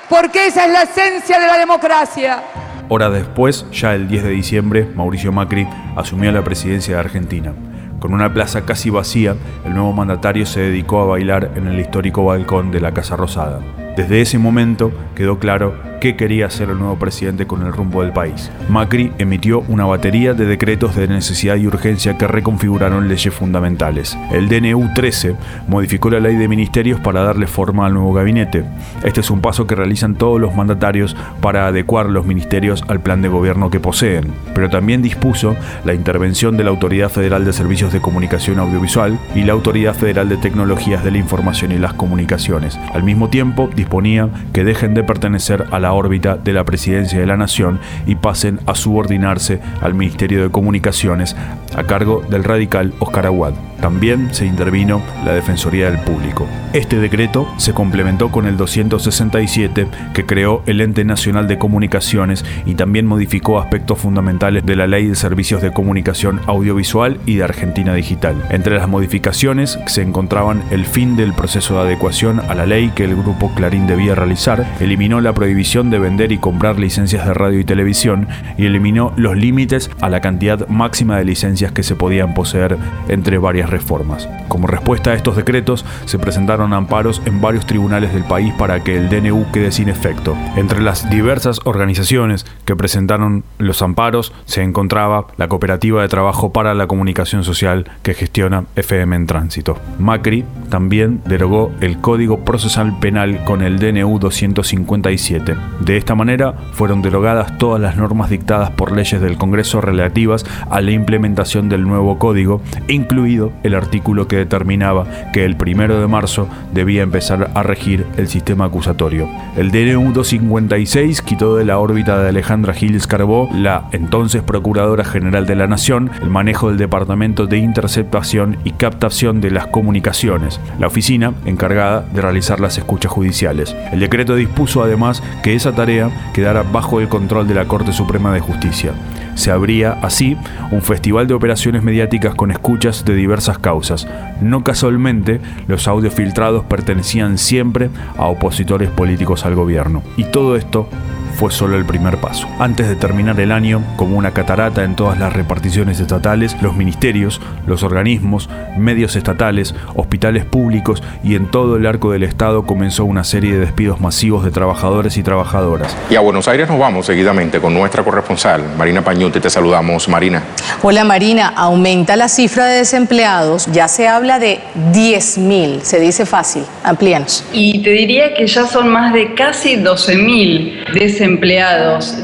porque 0.07 0.47
esa 0.47 0.65
es 0.65 0.71
la 0.71 0.83
esencia 0.83 1.41
de 1.41 1.45
la 1.45 1.57
democracia. 1.57 2.41
Horas 2.87 3.11
después, 3.11 3.65
ya 3.69 3.95
el 3.95 4.07
10 4.07 4.23
de 4.23 4.29
diciembre, 4.29 4.89
Mauricio 4.95 5.33
Macri 5.33 5.67
asumió 5.97 6.31
la 6.31 6.45
presidencia 6.45 6.93
de 6.93 7.01
Argentina. 7.01 7.53
Con 7.99 8.13
una 8.13 8.33
plaza 8.33 8.65
casi 8.65 8.89
vacía, 8.89 9.35
el 9.65 9.73
nuevo 9.73 9.91
mandatario 9.91 10.45
se 10.45 10.61
dedicó 10.61 11.01
a 11.01 11.05
bailar 11.05 11.51
en 11.57 11.67
el 11.67 11.77
histórico 11.77 12.23
balcón 12.23 12.71
de 12.71 12.79
la 12.79 12.93
Casa 12.93 13.17
Rosada. 13.17 13.59
Desde 13.97 14.21
ese 14.21 14.37
momento 14.37 14.93
quedó 15.15 15.37
claro 15.37 15.86
qué 15.99 16.15
quería 16.15 16.47
hacer 16.47 16.69
el 16.69 16.79
nuevo 16.79 16.97
presidente 16.97 17.47
con 17.47 17.65
el 17.65 17.73
rumbo 17.73 18.03
del 18.03 18.13
país. 18.13 18.51
Macri 18.69 19.11
emitió 19.17 19.61
una 19.67 19.85
batería 19.85 20.33
de 20.33 20.45
decretos 20.45 20.95
de 20.95 21.07
necesidad 21.07 21.55
y 21.55 21.67
urgencia 21.67 22.17
que 22.17 22.27
reconfiguraron 22.27 23.07
leyes 23.07 23.33
fundamentales. 23.33 24.17
El 24.31 24.49
DNU 24.49 24.93
13 24.93 25.35
modificó 25.67 26.09
la 26.09 26.19
ley 26.19 26.35
de 26.35 26.47
ministerios 26.47 26.99
para 26.99 27.23
darle 27.23 27.47
forma 27.47 27.85
al 27.85 27.93
nuevo 27.93 28.13
gabinete. 28.13 28.63
Este 29.03 29.21
es 29.21 29.29
un 29.29 29.41
paso 29.41 29.67
que 29.67 29.75
realizan 29.75 30.15
todos 30.15 30.39
los 30.39 30.55
mandatarios 30.55 31.15
para 31.41 31.67
adecuar 31.67 32.07
los 32.07 32.25
ministerios 32.25 32.83
al 32.87 32.99
plan 33.01 33.21
de 33.21 33.29
gobierno 33.29 33.69
que 33.69 33.79
poseen, 33.79 34.31
pero 34.53 34.69
también 34.69 35.01
dispuso 35.01 35.55
la 35.85 35.93
intervención 35.93 36.57
de 36.57 36.63
la 36.63 36.69
Autoridad 36.69 37.09
Federal 37.09 37.45
de 37.45 37.53
Servicios 37.53 37.93
de 37.93 38.01
Comunicación 38.01 38.59
Audiovisual 38.59 39.19
y 39.35 39.43
la 39.43 39.53
Autoridad 39.53 39.93
Federal 39.93 40.29
de 40.29 40.37
Tecnologías 40.37 41.03
de 41.03 41.11
la 41.11 41.17
Información 41.17 41.71
y 41.71 41.77
las 41.77 41.93
Comunicaciones. 41.93 42.79
Al 42.93 43.03
mismo 43.03 43.29
tiempo, 43.29 43.69
disponía 43.75 44.29
que 44.53 44.63
dejen 44.63 44.93
de 44.93 45.03
pertenecer 45.03 45.65
a 45.71 45.79
la 45.79 45.86
órbita 45.93 46.35
de 46.35 46.53
la 46.53 46.63
presidencia 46.63 47.19
de 47.19 47.25
la 47.25 47.37
nación 47.37 47.79
y 48.05 48.15
pasen 48.15 48.59
a 48.65 48.75
subordinarse 48.75 49.59
al 49.81 49.93
Ministerio 49.93 50.43
de 50.43 50.51
Comunicaciones 50.51 51.35
a 51.77 51.83
cargo 51.83 52.21
del 52.29 52.43
radical 52.43 52.93
Oscar 52.99 53.27
Aguad. 53.27 53.53
También 53.79 54.33
se 54.33 54.45
intervino 54.45 55.01
la 55.23 55.33
Defensoría 55.33 55.89
del 55.89 55.99
Público. 55.99 56.47
Este 56.73 56.97
decreto 56.97 57.47
se 57.57 57.73
complementó 57.73 58.29
con 58.29 58.47
el 58.47 58.57
267 58.57 59.87
que 60.13 60.25
creó 60.25 60.63
el 60.65 60.81
Ente 60.81 61.05
Nacional 61.05 61.47
de 61.47 61.59
Comunicaciones 61.59 62.43
y 62.65 62.73
también 62.73 63.05
modificó 63.05 63.59
aspectos 63.59 63.99
fundamentales 63.99 64.65
de 64.65 64.75
la 64.75 64.87
Ley 64.87 65.07
de 65.07 65.15
Servicios 65.15 65.61
de 65.61 65.71
Comunicación 65.71 66.41
Audiovisual 66.47 67.19
y 67.25 67.35
de 67.35 67.43
Argentina 67.43 67.93
Digital. 67.93 68.35
Entre 68.49 68.75
las 68.75 68.89
modificaciones 68.89 69.79
se 69.85 70.01
encontraban 70.01 70.63
el 70.71 70.85
fin 70.85 71.15
del 71.15 71.33
proceso 71.33 71.75
de 71.75 71.81
adecuación 71.81 72.39
a 72.39 72.55
la 72.55 72.65
ley 72.65 72.91
que 72.95 73.05
el 73.05 73.15
grupo 73.15 73.53
Clarín 73.55 73.85
debía 73.85 74.15
realizar, 74.15 74.65
eliminó 74.79 75.21
la 75.21 75.33
prohibición 75.33 75.89
de 75.91 75.99
vender 75.99 76.31
y 76.31 76.39
comprar 76.39 76.79
licencias 76.79 77.27
de 77.27 77.33
radio 77.33 77.59
y 77.59 77.63
televisión 77.63 78.27
y 78.57 78.65
eliminó 78.65 79.13
los 79.15 79.37
límites 79.37 79.91
a 80.01 80.09
la 80.09 80.19
cantidad 80.19 80.67
máxima 80.67 81.17
de 81.17 81.25
licencias 81.25 81.66
que 81.71 81.83
se 81.83 81.95
podían 81.95 82.33
poseer 82.33 82.77
entre 83.07 83.37
varias 83.37 83.69
reformas. 83.69 84.27
Como 84.47 84.67
respuesta 84.67 85.11
a 85.11 85.13
estos 85.13 85.35
decretos, 85.35 85.85
se 86.05 86.19
presentaron 86.19 86.73
amparos 86.73 87.21
en 87.25 87.41
varios 87.41 87.65
tribunales 87.65 88.13
del 88.13 88.23
país 88.23 88.53
para 88.57 88.83
que 88.83 88.97
el 88.97 89.09
DNU 89.09 89.51
quede 89.51 89.71
sin 89.71 89.89
efecto. 89.89 90.35
Entre 90.55 90.81
las 90.81 91.09
diversas 91.09 91.59
organizaciones 91.63 92.45
que 92.65 92.75
presentaron 92.75 93.43
los 93.57 93.81
amparos 93.81 94.33
se 94.45 94.63
encontraba 94.63 95.27
la 95.37 95.47
Cooperativa 95.47 96.01
de 96.01 96.07
Trabajo 96.07 96.51
para 96.51 96.73
la 96.73 96.87
Comunicación 96.87 97.43
Social 97.43 97.89
que 98.03 98.13
gestiona 98.13 98.65
FM 98.75 99.15
en 99.15 99.27
Tránsito. 99.27 99.77
Macri 99.99 100.45
también 100.69 101.21
derogó 101.25 101.71
el 101.81 101.99
Código 101.99 102.43
Procesal 102.43 102.99
Penal 102.99 103.43
con 103.45 103.61
el 103.61 103.79
DNU 103.79 104.19
257. 104.19 105.55
De 105.81 105.97
esta 105.97 106.15
manera 106.15 106.53
fueron 106.73 107.01
derogadas 107.01 107.57
todas 107.57 107.81
las 107.81 107.97
normas 107.97 108.29
dictadas 108.29 108.71
por 108.71 108.91
leyes 108.91 109.21
del 109.21 109.37
Congreso 109.37 109.81
relativas 109.81 110.45
a 110.69 110.81
la 110.81 110.91
implementación 110.91 111.56
del 111.63 111.83
nuevo 111.83 112.19
código, 112.19 112.61
incluido 112.87 113.51
el 113.63 113.73
artículo 113.73 114.27
que 114.27 114.37
determinaba 114.37 115.05
que 115.33 115.43
el 115.43 115.57
primero 115.57 115.99
de 115.99 116.07
marzo 116.07 116.47
debía 116.73 117.03
empezar 117.03 117.49
a 117.53 117.63
regir 117.63 118.05
el 118.17 118.27
sistema 118.27 118.65
acusatorio. 118.65 119.27
El 119.55 119.71
DNU 119.71 120.13
256 120.13 121.21
quitó 121.23 121.55
de 121.55 121.65
la 121.65 121.79
órbita 121.79 122.21
de 122.21 122.29
Alejandra 122.29 122.73
Giles 122.73 123.07
Carbó, 123.07 123.49
la 123.53 123.89
entonces 123.91 124.43
Procuradora 124.43 125.03
General 125.03 125.45
de 125.45 125.55
la 125.55 125.67
Nación, 125.67 126.11
el 126.21 126.29
manejo 126.29 126.69
del 126.69 126.77
Departamento 126.77 127.47
de 127.47 127.57
Interceptación 127.57 128.57
y 128.63 128.71
Captación 128.71 129.41
de 129.41 129.51
las 129.51 129.67
Comunicaciones, 129.67 130.61
la 130.79 130.87
oficina 130.87 131.33
encargada 131.45 132.01
de 132.13 132.21
realizar 132.21 132.59
las 132.59 132.77
escuchas 132.77 133.11
judiciales. 133.11 133.75
El 133.91 133.99
decreto 133.99 134.35
dispuso 134.35 134.83
además 134.83 135.23
que 135.43 135.55
esa 135.55 135.73
tarea 135.73 136.11
quedara 136.33 136.63
bajo 136.63 136.99
el 137.01 137.09
control 137.09 137.47
de 137.47 137.55
la 137.55 137.65
Corte 137.65 137.91
Suprema 137.91 138.33
de 138.33 138.39
Justicia. 138.39 138.93
Se 139.37 139.51
abría 139.51 139.93
así 140.01 140.35
un 140.71 140.81
festival 140.81 141.27
de 141.27 141.35
operaciones 141.35 141.83
mediáticas 141.83 142.33
con 142.33 142.49
escuchas 142.49 143.05
de 143.05 143.13
diversas 143.13 143.59
causas. 143.59 144.07
No 144.41 144.63
casualmente, 144.63 145.39
los 145.67 145.87
audios 145.87 146.15
filtrados 146.15 146.65
pertenecían 146.65 147.37
siempre 147.37 147.91
a 148.17 148.25
opositores 148.25 148.89
políticos 148.89 149.45
al 149.45 149.53
gobierno. 149.53 150.01
Y 150.17 150.23
todo 150.23 150.55
esto 150.55 150.89
fue 151.37 151.51
solo 151.51 151.77
el 151.77 151.85
primer 151.85 152.17
paso. 152.17 152.47
Antes 152.57 152.87
de 152.87 152.95
terminar 152.95 153.39
el 153.39 153.51
año, 153.51 153.83
como 153.95 154.17
una 154.17 154.31
catarata 154.31 154.83
en 154.83 154.95
todas 154.95 155.19
las 155.19 155.31
reparticiones 155.31 155.99
estatales, 155.99 156.57
los 156.63 156.75
ministerios, 156.75 157.39
los 157.67 157.83
organismos, 157.83 158.49
medios 158.75 159.15
estatales, 159.15 159.75
hospitales 159.93 160.45
públicos 160.45 161.03
y 161.23 161.35
en 161.35 161.45
todo 161.51 161.75
el 161.75 161.85
arco 161.85 162.11
del 162.11 162.23
Estado 162.23 162.65
comenzó 162.65 163.05
una 163.05 163.23
serie 163.23 163.53
de 163.53 163.59
despidos 163.59 164.01
masivos 164.01 164.43
de 164.43 164.49
trabajadores 164.49 165.15
y 165.17 165.21
trabajadoras. 165.21 165.95
Y 166.09 166.15
a 166.15 166.21
Buenos 166.21 166.47
Aires 166.47 166.67
nos 166.69 166.79
vamos 166.79 167.05
seguidamente 167.05 167.59
con 167.59 167.71
nuestra 167.71 168.03
corresponsal, 168.03 168.63
Marina 168.75 169.03
Pañute. 169.03 169.39
Te 169.39 169.51
saludamos, 169.51 170.09
Marina. 170.09 170.41
Hola 170.81 171.03
Marina, 171.03 171.53
aumenta 171.55 172.15
la 172.15 172.29
cifra 172.29 172.65
de 172.65 172.77
desempleados, 172.79 173.67
ya 173.67 173.87
se 173.87 174.07
habla 174.07 174.39
de 174.39 174.59
10.000, 174.91 175.81
se 175.81 175.99
dice 175.99 176.25
fácil, 176.25 176.63
amplíanos. 176.83 177.43
Y 177.53 177.83
te 177.83 177.91
diría 177.91 178.33
que 178.33 178.47
ya 178.47 178.65
son 178.65 178.89
más 178.89 179.13
de 179.13 179.35
casi 179.35 179.75
12.000 179.75 180.93
desempleados 180.93 181.26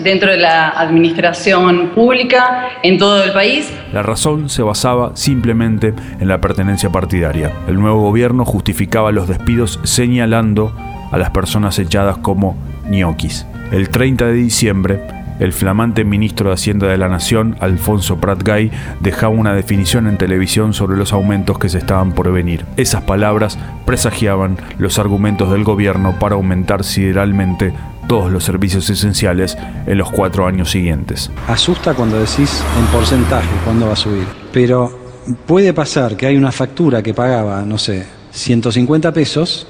dentro 0.03 0.31
de 0.31 0.37
la 0.37 0.69
administración 0.69 1.89
pública 1.89 2.69
en 2.83 2.97
todo 2.97 3.23
el 3.23 3.31
país. 3.33 3.71
La 3.91 4.01
razón 4.01 4.49
se 4.49 4.63
basaba 4.63 5.11
simplemente 5.15 5.93
en 6.19 6.27
la 6.27 6.39
pertenencia 6.39 6.89
partidaria. 6.89 7.51
El 7.67 7.79
nuevo 7.79 8.01
gobierno 8.01 8.45
justificaba 8.45 9.11
los 9.11 9.27
despidos 9.27 9.79
señalando 9.83 10.73
a 11.11 11.17
las 11.17 11.31
personas 11.31 11.77
echadas 11.79 12.17
como 12.17 12.55
ñoquis. 12.89 13.45
El 13.71 13.89
30 13.89 14.27
de 14.27 14.33
diciembre, 14.33 15.01
el 15.39 15.51
flamante 15.51 16.05
ministro 16.05 16.49
de 16.49 16.55
Hacienda 16.55 16.87
de 16.87 16.97
la 16.97 17.09
Nación, 17.09 17.57
Alfonso 17.59 18.17
Pratgay, 18.17 18.71
dejaba 18.99 19.33
una 19.33 19.53
definición 19.53 20.07
en 20.07 20.17
televisión 20.17 20.73
sobre 20.73 20.95
los 20.95 21.11
aumentos 21.11 21.59
que 21.59 21.69
se 21.69 21.79
estaban 21.79 22.13
por 22.13 22.31
venir. 22.31 22.65
Esas 22.77 23.01
palabras 23.01 23.57
presagiaban 23.85 24.57
los 24.77 24.99
argumentos 24.99 25.51
del 25.51 25.63
gobierno 25.63 26.17
para 26.19 26.35
aumentar 26.35 26.83
sideralmente 26.83 27.73
todos 28.07 28.31
los 28.31 28.43
servicios 28.43 28.89
esenciales 28.89 29.57
en 29.85 29.97
los 29.97 30.11
cuatro 30.11 30.47
años 30.47 30.71
siguientes. 30.71 31.31
Asusta 31.47 31.93
cuando 31.93 32.19
decís 32.19 32.61
en 32.79 32.85
porcentaje 32.87 33.49
cuándo 33.63 33.87
va 33.87 33.93
a 33.93 33.97
subir, 33.97 34.27
pero 34.51 34.99
puede 35.45 35.73
pasar 35.73 36.15
que 36.15 36.25
hay 36.27 36.37
una 36.37 36.51
factura 36.51 37.01
que 37.01 37.13
pagaba, 37.13 37.61
no 37.63 37.77
sé, 37.77 38.05
150 38.31 39.11
pesos 39.13 39.67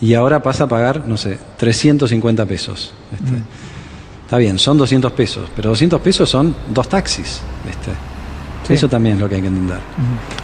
y 0.00 0.14
ahora 0.14 0.42
pasa 0.42 0.64
a 0.64 0.68
pagar, 0.68 1.06
no 1.06 1.16
sé, 1.16 1.38
350 1.56 2.46
pesos. 2.46 2.92
Este. 3.12 3.32
Mm. 3.32 3.44
Está 4.24 4.38
bien, 4.38 4.58
son 4.58 4.76
200 4.76 5.12
pesos, 5.12 5.48
pero 5.54 5.70
200 5.70 6.00
pesos 6.00 6.28
son 6.28 6.54
dos 6.68 6.88
taxis. 6.88 7.40
este. 7.68 7.92
Sí. 8.66 8.74
Eso 8.74 8.88
también 8.88 9.14
es 9.14 9.20
lo 9.20 9.28
que 9.28 9.36
hay 9.36 9.42
que 9.42 9.46
entender. 9.46 9.78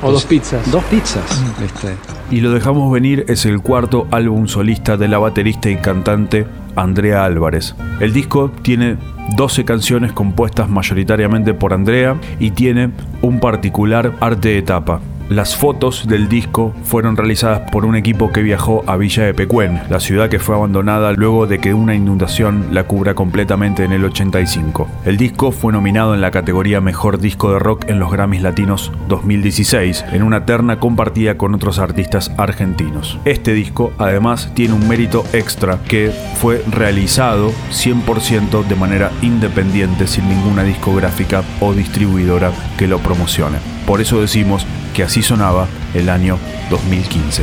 O 0.00 0.12
dos 0.12 0.24
pizzas. 0.24 0.70
Dos 0.70 0.84
pizzas. 0.84 1.42
este. 1.60 1.96
Y 2.30 2.40
lo 2.40 2.52
dejamos 2.52 2.92
venir 2.92 3.24
es 3.26 3.44
el 3.46 3.60
cuarto 3.60 4.06
álbum 4.12 4.46
solista 4.46 4.96
de 4.96 5.08
la 5.08 5.18
baterista 5.18 5.68
y 5.68 5.76
cantante 5.78 6.46
Andrea 6.76 7.24
Álvarez. 7.24 7.74
El 8.00 8.12
disco 8.12 8.50
tiene 8.62 8.96
12 9.36 9.64
canciones 9.64 10.12
compuestas 10.12 10.68
mayoritariamente 10.68 11.54
por 11.54 11.72
Andrea 11.72 12.16
y 12.38 12.50
tiene 12.50 12.90
un 13.20 13.40
particular 13.40 14.12
arte 14.20 14.50
de 14.50 14.62
tapa. 14.62 15.00
Las 15.32 15.56
fotos 15.56 16.06
del 16.06 16.28
disco 16.28 16.74
fueron 16.84 17.16
realizadas 17.16 17.70
por 17.70 17.86
un 17.86 17.96
equipo 17.96 18.30
que 18.30 18.42
viajó 18.42 18.84
a 18.86 18.98
Villa 18.98 19.24
de 19.24 19.32
Pecuén, 19.32 19.80
la 19.88 19.98
ciudad 19.98 20.28
que 20.28 20.38
fue 20.38 20.54
abandonada 20.54 21.12
luego 21.12 21.46
de 21.46 21.58
que 21.58 21.72
una 21.72 21.94
inundación 21.94 22.66
la 22.72 22.84
cubra 22.84 23.14
completamente 23.14 23.82
en 23.82 23.92
el 23.92 24.04
85. 24.04 24.86
El 25.06 25.16
disco 25.16 25.50
fue 25.50 25.72
nominado 25.72 26.12
en 26.12 26.20
la 26.20 26.30
categoría 26.30 26.82
Mejor 26.82 27.18
Disco 27.18 27.50
de 27.50 27.60
Rock 27.60 27.88
en 27.88 27.98
los 27.98 28.12
Grammys 28.12 28.42
Latinos 28.42 28.92
2016, 29.08 30.04
en 30.12 30.22
una 30.22 30.44
terna 30.44 30.78
compartida 30.78 31.38
con 31.38 31.54
otros 31.54 31.78
artistas 31.78 32.30
argentinos. 32.36 33.18
Este 33.24 33.54
disco 33.54 33.94
además 33.96 34.52
tiene 34.52 34.74
un 34.74 34.86
mérito 34.86 35.24
extra 35.32 35.78
que 35.88 36.12
fue 36.34 36.62
realizado 36.70 37.52
100% 37.70 38.66
de 38.66 38.76
manera 38.76 39.10
independiente 39.22 40.06
sin 40.08 40.28
ninguna 40.28 40.62
discográfica 40.62 41.42
o 41.60 41.72
distribuidora 41.72 42.52
que 42.76 42.86
lo 42.86 42.98
promocione. 42.98 43.56
Por 43.86 44.02
eso 44.02 44.20
decimos 44.20 44.66
que 44.92 45.02
así 45.02 45.22
sonaba 45.22 45.66
el 45.94 46.08
año 46.08 46.38
2015. 46.70 47.42